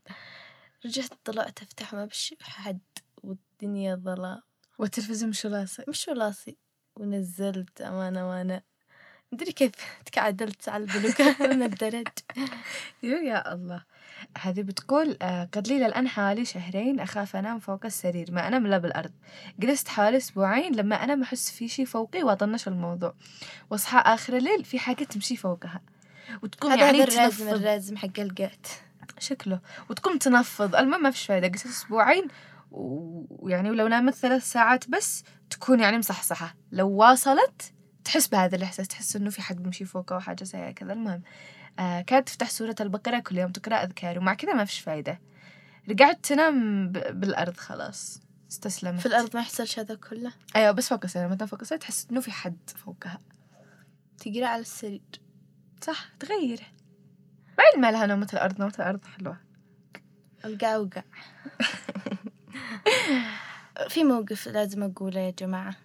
رجعت 0.85 1.09
طلعت 1.25 1.61
أفتح 1.61 1.93
ما 1.93 2.05
بش 2.05 2.35
حد 2.41 2.79
والدنيا 3.23 3.95
ظلام 3.95 4.41
والتلفزيون 4.79 5.33
شو 5.33 5.47
لاصق 5.49 5.89
مش 5.89 6.09
راسي 6.09 6.57
ونزلت 6.95 7.81
أمانة 7.81 8.29
وأنا 8.29 8.63
مدري 9.31 9.51
كيف 9.51 9.71
تكعدلت 10.05 10.69
على 10.69 10.83
البلوكة 10.83 11.47
من 11.47 11.63
الدرج 11.63 12.07
يو 13.03 13.17
يا 13.17 13.53
الله. 13.53 13.83
هذه 14.37 14.61
بتقول 14.61 15.17
آه، 15.21 15.49
قد 15.51 15.67
لي 15.67 15.85
الآن 15.85 16.07
حوالي 16.07 16.45
شهرين 16.45 16.99
أخاف 16.99 17.35
أنام 17.35 17.59
فوق 17.59 17.85
السرير. 17.85 18.31
ما 18.31 18.47
أنام 18.47 18.65
إلا 18.65 18.77
بالأرض. 18.77 19.11
جلست 19.59 19.87
حوالي 19.87 20.17
أسبوعين 20.17 20.75
لما 20.75 21.03
أنا 21.03 21.23
أحس 21.23 21.51
في 21.51 21.67
شي 21.67 21.85
فوقي 21.85 22.23
وأطنش 22.23 22.67
الموضوع. 22.67 23.13
وأصحى 23.69 23.97
آخر 23.97 24.37
الليل 24.37 24.65
في 24.65 24.79
حاجة 24.79 25.03
تمشي 25.03 25.35
فوقها. 25.35 25.81
وتقوم 26.43 26.71
هذا 26.71 26.85
يعني 26.85 27.03
الرازم 27.03 27.49
الرازم 27.49 27.97
حق 27.97 28.19
القات 28.19 28.67
شكله. 29.19 29.59
وتقوم 29.89 30.17
تنفض. 30.17 30.75
المهم 30.75 31.03
ما 31.03 31.11
فيش 31.11 31.25
فايدة. 31.25 31.47
جلست 31.47 31.65
أسبوعين 31.65 32.27
ويعني 32.71 33.69
ولو 33.69 33.87
نامت 33.87 34.13
ثلاث 34.13 34.51
ساعات 34.51 34.89
بس 34.89 35.23
تكون 35.49 35.79
يعني 35.79 35.97
مصحصحة. 35.97 36.55
لو 36.71 36.89
واصلت 36.89 37.73
تحس 38.07 38.27
بهذا 38.27 38.55
الإحساس 38.55 38.87
تحس 38.87 39.15
إنه 39.15 39.29
في 39.29 39.41
حد 39.41 39.63
بيمشي 39.63 39.85
فوقها 39.85 40.15
أو 40.15 40.19
حاجة 40.19 40.43
زي 40.43 40.73
كذا. 40.73 40.93
المهم 40.93 41.21
آه 41.79 42.01
كانت 42.01 42.27
تفتح 42.27 42.49
سورة 42.49 42.75
البقرة 42.79 43.19
كل 43.19 43.37
يوم 43.37 43.51
تقرأ 43.51 43.75
أذكار 43.75 44.19
ومع 44.19 44.33
كذا 44.33 44.53
ما 44.53 44.65
فيش 44.65 44.79
فايدة. 44.79 45.19
رجعت 45.89 46.25
تنام 46.25 46.87
بالأرض 46.91 47.57
خلاص 47.57 48.21
استسلمت. 48.51 48.99
في 48.99 49.05
الأرض 49.05 49.35
ما 49.35 49.41
يحصلش 49.41 49.79
هذا 49.79 49.95
كله؟ 49.95 50.31
أيوة 50.55 50.71
بس 50.71 50.89
فوق 50.89 50.99
السرير 51.03 51.27
تنام 51.27 51.45
فوق 51.45 51.59
السرير 51.61 51.81
تحس 51.81 52.07
إنه 52.11 52.21
في 52.21 52.31
حد 52.31 52.57
فوقها. 52.75 53.21
تقرأ 54.17 54.47
على 54.47 54.61
السرير. 54.61 55.01
صح 55.81 56.09
تغير. 56.19 56.61
بعد 57.57 57.81
ما 57.81 57.91
لها 57.91 58.05
نومة 58.05 58.29
الأرض 58.33 58.59
نومة 58.59 58.73
الأرض 58.79 59.05
حلوة. 59.05 59.37
القع 60.45 60.77
وقع 60.77 61.03
في 63.89 64.03
موقف 64.03 64.47
لازم 64.47 64.83
أقوله 64.83 65.19
يا 65.19 65.31
جماعة. 65.31 65.75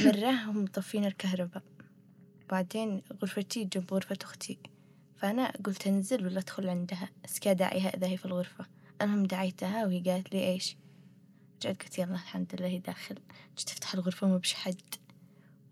مرة 0.00 0.30
هم 0.30 0.62
مطفين 0.62 1.04
الكهرباء. 1.04 1.62
بعدين 2.50 3.02
غرفتي 3.22 3.64
جنب 3.64 3.94
غرفة 3.94 4.18
أختي. 4.22 4.58
فأنا 5.16 5.52
قلت 5.64 5.86
أنزل 5.86 6.26
ولا 6.26 6.38
أدخل 6.38 6.68
عندها. 6.68 7.08
بس 7.24 7.38
كان 7.38 7.56
داعيها 7.56 7.88
إذا 7.88 8.06
هي 8.06 8.16
في 8.16 8.24
الغرفة. 8.24 8.66
المهم 9.02 9.26
دعيتها 9.26 9.86
وهي 9.86 10.00
قالت 10.00 10.34
لي 10.34 10.48
إيش؟ 10.48 10.76
رجعت 11.56 11.82
قلت 11.82 11.98
يلا 11.98 12.12
الحمد 12.12 12.54
لله 12.54 12.66
هي 12.66 12.78
داخل. 12.78 13.14
جيت 13.58 13.70
أفتح 13.70 13.94
الغرفة 13.94 14.26
ما 14.26 14.36
بش 14.36 14.54
حد. 14.54 14.94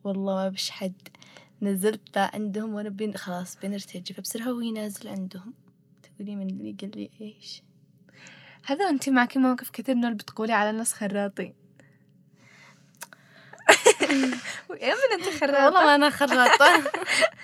والله 0.04 0.34
ما 0.34 0.48
بش 0.48 0.70
حد. 0.70 1.08
نزلت 1.62 2.18
عندهم 2.18 2.74
وأنا 2.74 2.88
بين 2.88 3.14
خلاص 3.16 3.56
بنرتجي 3.62 4.14
فبصير 4.14 4.42
هو 4.42 4.60
نازل 4.60 5.08
عندهم. 5.08 5.54
تقولي 6.02 6.36
من 6.36 6.50
اللي 6.50 6.76
قال 6.80 6.90
لي 6.94 7.10
إيش؟ 7.20 7.62
هذا 8.64 8.88
أنت 8.88 9.08
معك 9.08 9.36
موقف 9.36 9.70
كثير 9.70 9.94
من 9.94 10.04
اللي 10.04 10.16
بتقولي 10.16 10.52
على 10.52 10.70
الناس 10.70 10.92
خراطين 10.92 11.61
من 14.70 15.12
أنت 15.12 15.40
خراطة 15.40 15.64
والله 15.64 15.84
ما 15.84 15.94
أنا 15.94 16.10
خراطة 16.10 16.82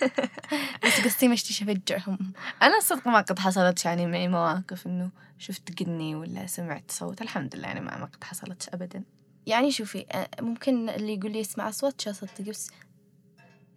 بس 0.84 1.00
قصدي 1.04 1.28
مشتي 1.28 1.64
أفجعهم 1.64 2.32
أنا 2.62 2.80
صدق 2.80 3.08
ما 3.08 3.20
قد 3.20 3.38
حصلت 3.38 3.84
يعني 3.84 4.06
معي 4.06 4.28
مواقف 4.28 4.86
إنه 4.86 5.10
شفت 5.38 5.82
قني 5.82 6.14
ولا 6.14 6.46
سمعت 6.46 6.90
صوت. 6.90 7.22
الحمد 7.22 7.56
لله 7.56 7.66
يعني 7.68 7.80
ما 7.80 7.96
ما 7.98 8.04
قد 8.06 8.24
حصلت 8.24 8.68
أبدا. 8.74 9.02
يعني 9.46 9.70
شوفي 9.70 10.06
آه، 10.12 10.28
ممكن 10.40 10.88
اللي 10.88 11.14
يقول 11.14 11.32
لي 11.32 11.38
يسمع 11.38 11.68
أصوات 11.68 12.00
شو 12.00 12.12
صدق 12.12 12.40
بس. 12.40 12.70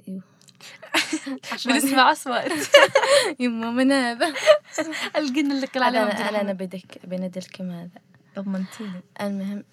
عشان- 1.53 1.73
بنسمع 1.73 2.11
أصوات. 2.11 2.51
يما 3.39 3.71
من 3.71 3.91
هذا 3.91 4.33
القن 5.15 5.51
اللي 5.51 5.65
قال 5.67 5.83
عليه 5.83 6.01
أنا 6.03 6.29
أنا 6.29 6.41
أنا 6.41 6.53
بدك 6.53 6.99
بندلكم 7.03 7.71
هذا 7.71 7.89
ضمنتيني 8.39 9.01
المهم 9.21 9.63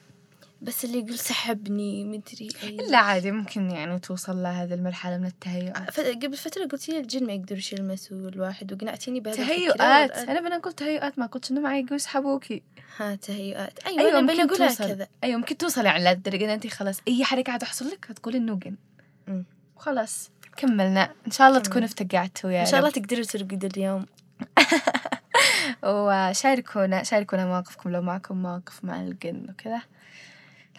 بس 0.63 0.85
اللي 0.85 0.99
يقول 0.99 1.19
سحبني 1.19 2.05
مدري 2.05 2.49
أي. 2.63 2.77
لا 2.91 2.99
عادي 2.99 3.31
ممكن 3.31 3.71
يعني 3.71 3.99
توصل 3.99 4.43
لهذه 4.43 4.75
المرحلة 4.75 5.19
من 5.19 5.27
التهيؤات 5.27 5.91
ف- 5.91 6.01
قبل 6.01 6.37
فترة 6.37 6.67
قلت 6.67 6.89
لي 6.89 6.99
الجن 6.99 7.27
ما 7.27 7.33
يقدروا 7.33 7.61
يلمسوا 7.73 8.29
الواحد 8.29 8.73
وقنعتيني 8.73 9.21
بهذا 9.21 9.37
تهيؤات. 9.37 10.11
أنا 10.19 10.41
بنا 10.41 10.59
قلت 10.59 10.79
تهيؤات 10.79 11.19
ما 11.19 11.27
قلت 11.27 11.51
إنه 11.51 11.61
معي 11.61 11.81
يقول 11.81 11.95
يسحبوكي. 11.97 12.63
ها 12.97 13.15
تهيؤات. 13.15 13.87
أيوة, 13.87 14.01
أيوة 14.01 14.19
أنا 14.19 14.47
توصل. 14.47 14.85
كذا 14.89 15.07
أيوة 15.25 15.39
ممكن 15.39 15.57
توصلي 15.57 15.89
على 15.89 16.11
الدرجة 16.13 16.45
إن 16.45 16.51
أنت 16.51 16.67
خلاص 16.67 17.01
أي 17.09 17.25
حركة 17.25 17.53
هتحصل 17.53 17.87
لك 17.89 18.07
هتقولي 18.11 18.39
إنه 18.39 18.61
مم. 19.29 19.45
وخلاص 19.77 20.31
كملنا. 20.57 21.13
إن 21.27 21.31
شاء 21.31 21.49
الله. 21.49 21.59
تكونوا 21.61 21.87
افتقعتوا 21.87 22.51
يا 22.51 22.61
إن 22.61 22.67
شاء 22.67 22.81
الله. 22.81 22.91
تقدروا 22.91 23.25
ترقدوا 23.25 23.69
اليوم. 23.77 24.07
وشاركونا 25.85 27.03
شاركونا 27.03 27.47
مواقفكم 27.47 27.91
لو 27.91 28.03
معكم 28.03 28.43
مواقف 28.43 28.85
مع 28.85 29.01
الجن 29.01 29.47
وكذا. 29.51 29.81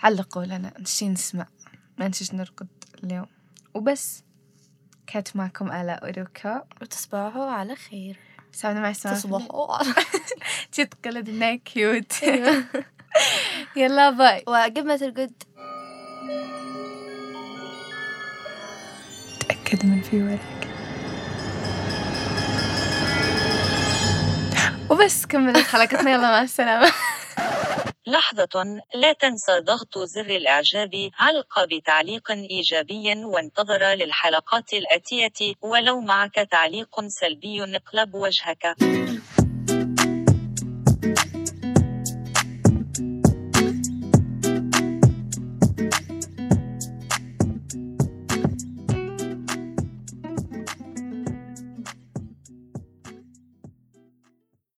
علقوا 0.03 0.45
لنا 0.45 0.73
نشي 0.79 1.09
نسمع 1.09 1.47
ما 1.97 2.07
نشيش 2.07 2.33
نرقد 2.33 2.67
اليوم. 3.03 3.27
وبس. 3.73 4.23
كانت 5.07 5.35
معكم 5.35 5.71
آلاء 5.71 6.05
وروكا 6.05 6.63
وتصبحوا 6.81 7.45
على 7.45 7.75
خير. 7.75 8.19
سامعنا 8.51 8.79
مع 8.81 8.89
السلامة. 8.89 9.19
تصبحوا. 9.19 9.77
جت 10.73 10.93
تقلد 11.05 11.29
إنها 11.29 11.55
cute. 11.55 12.13
يلا 13.75 14.09
bye 14.09 14.43
وقبل 14.47 14.87
ما 14.87 14.97
ترقد. 14.97 15.43
تأكد 19.39 19.85
من 19.85 20.01
في 20.01 20.23
ورق. 20.23 20.59
وبس 24.89 25.25
كملت 25.25 25.57
حلقتنا. 25.57 26.11
يلا 26.11 26.21
مع 26.31 26.41
السلامة. 26.41 26.91
لحظة 28.09 28.65
لا 28.95 29.13
تنسى 29.13 29.59
ضغط 29.59 29.97
زر 29.97 30.25
الإعجاب 30.25 30.91
علق 31.19 31.65
بتعليق 31.71 32.31
إيجابي 32.31 33.25
وانتظر 33.25 33.93
للحلقات 33.93 34.73
الآتية 34.73 35.53
ولو 35.61 36.01
معك 36.01 36.35
تعليق 36.35 37.07
سلبي 37.07 37.63
اقلب 37.63 38.15
وجهك. 38.15 38.75